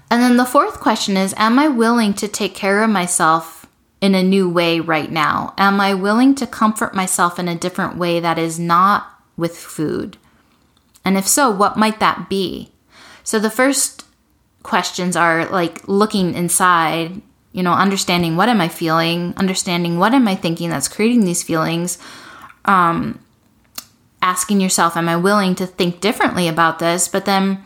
And 0.09 0.21
then 0.21 0.37
the 0.37 0.45
fourth 0.45 0.79
question 0.79 1.17
is 1.17 1.33
Am 1.37 1.59
I 1.59 1.67
willing 1.67 2.13
to 2.15 2.27
take 2.27 2.55
care 2.55 2.83
of 2.83 2.89
myself 2.89 3.65
in 3.99 4.15
a 4.15 4.23
new 4.23 4.49
way 4.49 4.79
right 4.79 5.11
now? 5.11 5.53
Am 5.57 5.79
I 5.81 5.93
willing 5.93 6.35
to 6.35 6.47
comfort 6.47 6.93
myself 6.93 7.39
in 7.39 7.47
a 7.47 7.55
different 7.55 7.97
way 7.97 8.19
that 8.19 8.37
is 8.37 8.59
not 8.59 9.07
with 9.35 9.57
food? 9.57 10.17
And 11.03 11.17
if 11.17 11.27
so, 11.27 11.49
what 11.49 11.77
might 11.77 11.99
that 11.99 12.29
be? 12.29 12.71
So 13.23 13.39
the 13.39 13.49
first 13.49 14.05
questions 14.63 15.15
are 15.15 15.45
like 15.45 15.87
looking 15.87 16.33
inside, 16.33 17.21
you 17.53 17.63
know, 17.63 17.73
understanding 17.73 18.35
what 18.35 18.49
am 18.49 18.61
I 18.61 18.67
feeling, 18.67 19.33
understanding 19.37 19.97
what 19.97 20.13
am 20.13 20.27
I 20.27 20.35
thinking 20.35 20.69
that's 20.69 20.87
creating 20.87 21.25
these 21.25 21.43
feelings. 21.43 21.97
Um, 22.65 23.19
asking 24.21 24.59
yourself, 24.61 24.97
am 24.97 25.07
I 25.07 25.15
willing 25.15 25.55
to 25.55 25.65
think 25.65 26.01
differently 26.01 26.47
about 26.47 26.79
this? 26.79 27.07
But 27.07 27.25
then 27.25 27.63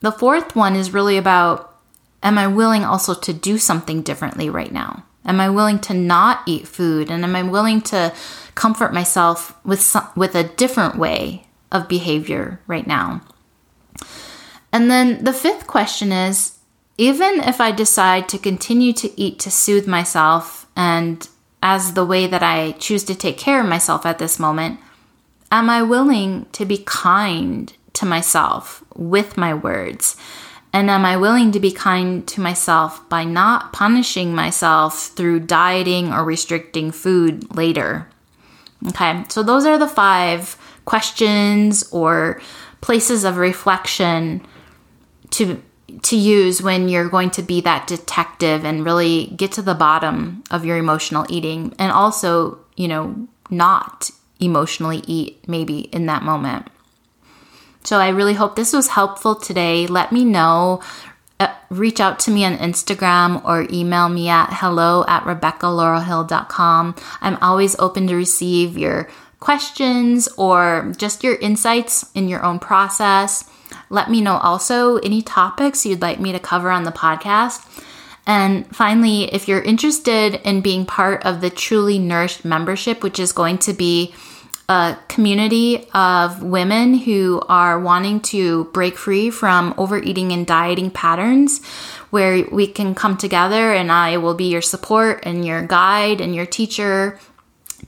the 0.00 0.12
fourth 0.12 0.56
one 0.56 0.74
is 0.74 0.92
really 0.92 1.16
about 1.16 1.71
Am 2.22 2.38
I 2.38 2.46
willing 2.46 2.84
also 2.84 3.14
to 3.14 3.32
do 3.32 3.58
something 3.58 4.02
differently 4.02 4.48
right 4.48 4.72
now? 4.72 5.04
Am 5.24 5.40
I 5.40 5.50
willing 5.50 5.78
to 5.80 5.94
not 5.94 6.42
eat 6.46 6.66
food? 6.66 7.10
And 7.10 7.24
am 7.24 7.36
I 7.36 7.42
willing 7.42 7.80
to 7.82 8.12
comfort 8.54 8.92
myself 8.92 9.54
with 9.64 9.80
some, 9.80 10.08
with 10.16 10.34
a 10.34 10.44
different 10.44 10.96
way 10.96 11.46
of 11.70 11.88
behavior 11.88 12.60
right 12.66 12.86
now? 12.86 13.22
And 14.72 14.90
then 14.90 15.24
the 15.24 15.32
fifth 15.32 15.66
question 15.66 16.12
is 16.12 16.58
even 16.98 17.40
if 17.40 17.60
I 17.60 17.72
decide 17.72 18.28
to 18.28 18.38
continue 18.38 18.92
to 18.94 19.20
eat 19.20 19.38
to 19.40 19.50
soothe 19.50 19.86
myself 19.86 20.66
and 20.76 21.28
as 21.62 21.94
the 21.94 22.04
way 22.04 22.26
that 22.26 22.42
I 22.42 22.72
choose 22.72 23.04
to 23.04 23.14
take 23.14 23.38
care 23.38 23.60
of 23.60 23.68
myself 23.68 24.04
at 24.04 24.18
this 24.18 24.38
moment, 24.38 24.80
am 25.50 25.70
I 25.70 25.82
willing 25.82 26.46
to 26.52 26.64
be 26.64 26.78
kind 26.78 27.72
to 27.94 28.06
myself 28.06 28.82
with 28.96 29.36
my 29.36 29.54
words? 29.54 30.16
And 30.72 30.88
am 30.88 31.04
I 31.04 31.16
willing 31.16 31.52
to 31.52 31.60
be 31.60 31.70
kind 31.70 32.26
to 32.28 32.40
myself 32.40 33.06
by 33.08 33.24
not 33.24 33.72
punishing 33.72 34.34
myself 34.34 35.08
through 35.08 35.40
dieting 35.40 36.12
or 36.12 36.24
restricting 36.24 36.90
food 36.90 37.54
later? 37.54 38.08
Okay, 38.88 39.24
so 39.28 39.42
those 39.42 39.66
are 39.66 39.78
the 39.78 39.88
five 39.88 40.56
questions 40.84 41.84
or 41.92 42.40
places 42.80 43.24
of 43.24 43.36
reflection 43.36 44.44
to 45.30 45.62
to 46.00 46.16
use 46.16 46.62
when 46.62 46.88
you're 46.88 47.08
going 47.08 47.30
to 47.30 47.42
be 47.42 47.60
that 47.60 47.86
detective 47.86 48.64
and 48.64 48.84
really 48.84 49.26
get 49.36 49.52
to 49.52 49.60
the 49.60 49.74
bottom 49.74 50.42
of 50.50 50.64
your 50.64 50.78
emotional 50.78 51.26
eating 51.28 51.74
and 51.78 51.92
also, 51.92 52.58
you 52.76 52.88
know, 52.88 53.28
not 53.50 54.10
emotionally 54.40 55.02
eat 55.06 55.46
maybe 55.46 55.80
in 55.80 56.06
that 56.06 56.22
moment. 56.22 56.66
So 57.84 57.98
I 57.98 58.08
really 58.10 58.34
hope 58.34 58.56
this 58.56 58.72
was 58.72 58.88
helpful 58.88 59.34
today. 59.34 59.86
Let 59.86 60.12
me 60.12 60.24
know. 60.24 60.80
Uh, 61.40 61.52
reach 61.70 61.98
out 62.00 62.20
to 62.20 62.30
me 62.30 62.44
on 62.44 62.56
Instagram 62.58 63.44
or 63.44 63.66
email 63.72 64.08
me 64.08 64.28
at 64.28 64.52
hello 64.52 65.04
at 65.08 65.24
rebeccalaurelhill.com. 65.24 66.94
I'm 67.20 67.36
always 67.42 67.78
open 67.78 68.06
to 68.06 68.14
receive 68.14 68.78
your 68.78 69.08
questions 69.40 70.28
or 70.36 70.92
just 70.96 71.24
your 71.24 71.34
insights 71.36 72.08
in 72.14 72.28
your 72.28 72.44
own 72.44 72.60
process. 72.60 73.50
Let 73.90 74.10
me 74.10 74.20
know 74.20 74.36
also 74.36 74.98
any 74.98 75.20
topics 75.20 75.84
you'd 75.84 76.02
like 76.02 76.20
me 76.20 76.30
to 76.30 76.38
cover 76.38 76.70
on 76.70 76.84
the 76.84 76.92
podcast. 76.92 77.68
And 78.24 78.64
finally, 78.74 79.24
if 79.34 79.48
you're 79.48 79.62
interested 79.62 80.36
in 80.44 80.60
being 80.60 80.86
part 80.86 81.24
of 81.26 81.40
the 81.40 81.50
Truly 81.50 81.98
Nourished 81.98 82.44
membership, 82.44 83.02
which 83.02 83.18
is 83.18 83.32
going 83.32 83.58
to 83.58 83.72
be 83.72 84.14
a 84.72 84.98
community 85.08 85.86
of 85.92 86.42
women 86.42 86.94
who 86.94 87.42
are 87.46 87.78
wanting 87.78 88.20
to 88.20 88.64
break 88.72 88.96
free 88.96 89.28
from 89.30 89.74
overeating 89.76 90.32
and 90.32 90.46
dieting 90.46 90.90
patterns 90.90 91.62
where 92.08 92.46
we 92.50 92.66
can 92.66 92.94
come 92.94 93.18
together 93.18 93.74
and 93.74 93.92
I 93.92 94.16
will 94.16 94.34
be 94.34 94.46
your 94.46 94.62
support 94.62 95.24
and 95.24 95.44
your 95.44 95.60
guide 95.66 96.22
and 96.22 96.34
your 96.34 96.46
teacher 96.46 97.20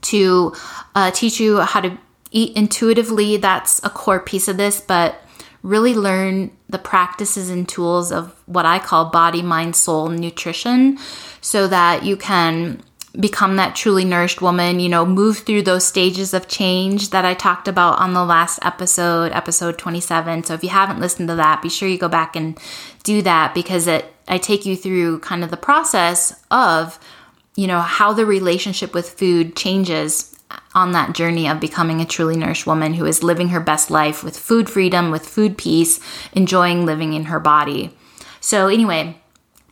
to 0.02 0.54
uh, 0.94 1.10
teach 1.10 1.40
you 1.40 1.60
how 1.60 1.80
to 1.80 1.96
eat 2.30 2.54
intuitively. 2.54 3.38
That's 3.38 3.82
a 3.82 3.88
core 3.88 4.20
piece 4.20 4.46
of 4.46 4.58
this, 4.58 4.78
but 4.82 5.22
really 5.62 5.94
learn 5.94 6.50
the 6.68 6.78
practices 6.78 7.48
and 7.48 7.66
tools 7.66 8.12
of 8.12 8.38
what 8.44 8.66
I 8.66 8.78
call 8.78 9.06
body, 9.06 9.40
mind, 9.40 9.74
soul 9.74 10.10
nutrition 10.10 10.98
so 11.40 11.66
that 11.66 12.04
you 12.04 12.18
can 12.18 12.82
become 13.18 13.56
that 13.56 13.76
truly 13.76 14.04
nourished 14.04 14.42
woman, 14.42 14.80
you 14.80 14.88
know, 14.88 15.06
move 15.06 15.38
through 15.38 15.62
those 15.62 15.86
stages 15.86 16.34
of 16.34 16.48
change 16.48 17.10
that 17.10 17.24
I 17.24 17.34
talked 17.34 17.68
about 17.68 17.98
on 17.98 18.12
the 18.12 18.24
last 18.24 18.58
episode, 18.62 19.32
episode 19.32 19.78
27. 19.78 20.44
So 20.44 20.54
if 20.54 20.64
you 20.64 20.70
haven't 20.70 21.00
listened 21.00 21.28
to 21.28 21.36
that, 21.36 21.62
be 21.62 21.68
sure 21.68 21.88
you 21.88 21.98
go 21.98 22.08
back 22.08 22.34
and 22.34 22.58
do 23.04 23.22
that 23.22 23.54
because 23.54 23.86
it 23.86 24.10
I 24.26 24.38
take 24.38 24.64
you 24.64 24.74
through 24.74 25.20
kind 25.20 25.44
of 25.44 25.50
the 25.50 25.56
process 25.56 26.42
of, 26.50 26.98
you 27.56 27.66
know, 27.66 27.80
how 27.80 28.12
the 28.12 28.24
relationship 28.24 28.94
with 28.94 29.10
food 29.10 29.54
changes 29.54 30.34
on 30.74 30.92
that 30.92 31.14
journey 31.14 31.48
of 31.48 31.60
becoming 31.60 32.00
a 32.00 32.06
truly 32.06 32.36
nourished 32.36 32.66
woman 32.66 32.94
who 32.94 33.04
is 33.04 33.22
living 33.22 33.48
her 33.48 33.60
best 33.60 33.90
life 33.90 34.24
with 34.24 34.38
food 34.38 34.70
freedom, 34.70 35.10
with 35.10 35.26
food 35.26 35.58
peace, 35.58 36.00
enjoying 36.32 36.86
living 36.86 37.12
in 37.12 37.24
her 37.24 37.40
body. 37.40 37.94
So 38.40 38.68
anyway, 38.68 39.20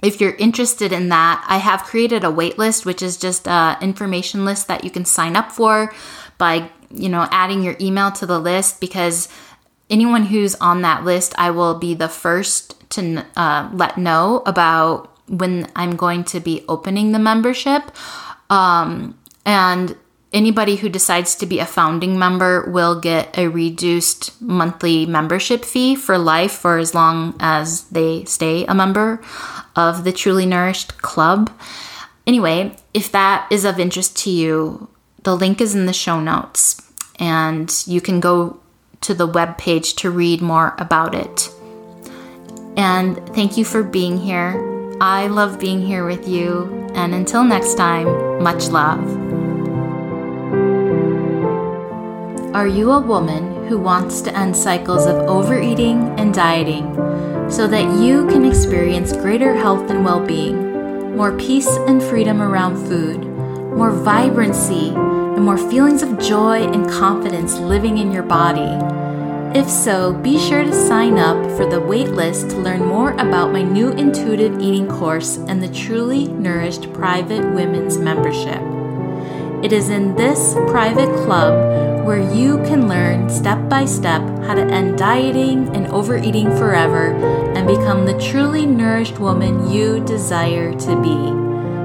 if 0.02 0.20
you're 0.20 0.34
interested 0.34 0.92
in 0.92 1.08
that, 1.10 1.44
I 1.48 1.58
have 1.58 1.84
created 1.84 2.24
a 2.24 2.28
waitlist, 2.28 2.84
which 2.84 3.02
is 3.02 3.16
just 3.16 3.46
an 3.46 3.80
information 3.80 4.44
list 4.44 4.66
that 4.68 4.82
you 4.82 4.90
can 4.90 5.04
sign 5.04 5.36
up 5.36 5.52
for 5.52 5.94
by, 6.38 6.70
you 6.90 7.08
know, 7.08 7.28
adding 7.30 7.62
your 7.62 7.76
email 7.80 8.10
to 8.12 8.26
the 8.26 8.40
list 8.40 8.80
because 8.80 9.28
anyone 9.88 10.24
who's 10.24 10.56
on 10.56 10.82
that 10.82 11.04
list, 11.04 11.34
I 11.38 11.52
will 11.52 11.78
be 11.78 11.94
the 11.94 12.08
first 12.08 12.90
to 12.90 13.24
uh, 13.36 13.70
let 13.72 13.96
know 13.96 14.42
about 14.44 15.16
when 15.28 15.70
I'm 15.76 15.96
going 15.96 16.24
to 16.24 16.40
be 16.40 16.64
opening 16.68 17.12
the 17.12 17.18
membership. 17.18 17.84
Um, 18.50 19.18
and 19.46 19.96
anybody 20.32 20.76
who 20.76 20.88
decides 20.88 21.34
to 21.36 21.46
be 21.46 21.58
a 21.58 21.66
founding 21.66 22.18
member 22.18 22.68
will 22.70 22.98
get 22.98 23.36
a 23.36 23.48
reduced 23.48 24.40
monthly 24.40 25.06
membership 25.06 25.64
fee 25.64 25.94
for 25.94 26.18
life 26.18 26.52
for 26.52 26.78
as 26.78 26.94
long 26.94 27.34
as 27.40 27.84
they 27.84 28.24
stay 28.24 28.64
a 28.64 28.74
member 28.74 29.20
of 29.76 30.04
the 30.04 30.12
Truly 30.12 30.46
Nourished 30.46 31.00
Club. 31.02 31.50
Anyway, 32.26 32.76
if 32.94 33.10
that 33.12 33.46
is 33.50 33.64
of 33.64 33.80
interest 33.80 34.16
to 34.18 34.30
you, 34.30 34.88
the 35.22 35.36
link 35.36 35.60
is 35.60 35.74
in 35.74 35.86
the 35.86 35.92
show 35.92 36.20
notes 36.20 36.80
and 37.18 37.84
you 37.86 38.00
can 38.00 38.20
go 38.20 38.58
to 39.02 39.14
the 39.14 39.26
web 39.26 39.58
page 39.58 39.94
to 39.96 40.10
read 40.10 40.40
more 40.40 40.74
about 40.78 41.14
it. 41.14 41.50
And 42.76 43.16
thank 43.34 43.56
you 43.56 43.64
for 43.64 43.82
being 43.82 44.18
here. 44.18 44.56
I 45.00 45.26
love 45.26 45.58
being 45.58 45.82
here 45.82 46.06
with 46.06 46.28
you. 46.28 46.90
And 46.94 47.14
until 47.14 47.44
next 47.44 47.74
time, 47.74 48.42
much 48.42 48.68
love. 48.68 49.21
Are 52.54 52.66
you 52.66 52.92
a 52.92 53.00
woman 53.00 53.66
who 53.66 53.78
wants 53.78 54.20
to 54.20 54.36
end 54.36 54.54
cycles 54.54 55.06
of 55.06 55.16
overeating 55.26 56.10
and 56.20 56.34
dieting 56.34 56.84
so 57.50 57.66
that 57.66 57.98
you 57.98 58.26
can 58.26 58.44
experience 58.44 59.14
greater 59.14 59.54
health 59.54 59.90
and 59.90 60.04
well 60.04 60.20
being, 60.20 61.16
more 61.16 61.34
peace 61.38 61.68
and 61.88 62.02
freedom 62.02 62.42
around 62.42 62.76
food, 62.86 63.24
more 63.74 63.90
vibrancy, 63.90 64.90
and 64.90 65.42
more 65.42 65.56
feelings 65.56 66.02
of 66.02 66.18
joy 66.18 66.70
and 66.70 66.90
confidence 66.90 67.54
living 67.58 67.96
in 67.96 68.12
your 68.12 68.22
body? 68.22 68.76
If 69.58 69.70
so, 69.70 70.12
be 70.12 70.38
sure 70.38 70.62
to 70.62 70.74
sign 70.74 71.18
up 71.18 71.42
for 71.56 71.64
the 71.64 71.80
waitlist 71.80 72.50
to 72.50 72.56
learn 72.58 72.84
more 72.84 73.12
about 73.12 73.52
my 73.52 73.62
new 73.62 73.92
intuitive 73.92 74.60
eating 74.60 74.88
course 74.88 75.38
and 75.38 75.62
the 75.62 75.72
Truly 75.72 76.28
Nourished 76.28 76.92
Private 76.92 77.54
Women's 77.54 77.96
Membership. 77.96 78.60
It 79.64 79.72
is 79.72 79.88
in 79.88 80.16
this 80.16 80.52
private 80.68 81.14
club 81.24 81.91
where 82.04 82.20
you 82.34 82.58
can 82.58 82.88
learn 82.88 83.30
step 83.30 83.68
by 83.68 83.84
step 83.84 84.22
how 84.44 84.54
to 84.54 84.62
end 84.62 84.98
dieting 84.98 85.74
and 85.74 85.86
overeating 85.88 86.50
forever 86.56 87.14
and 87.54 87.66
become 87.66 88.04
the 88.04 88.18
truly 88.18 88.66
nourished 88.66 89.18
woman 89.18 89.70
you 89.70 90.04
desire 90.04 90.74
to 90.74 91.02
be. 91.02 91.16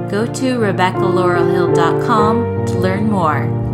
Go 0.09 0.25
to 0.25 0.57
RebeccaLaurelhill.com 0.57 2.65
to 2.65 2.79
learn 2.79 3.09
more. 3.09 3.66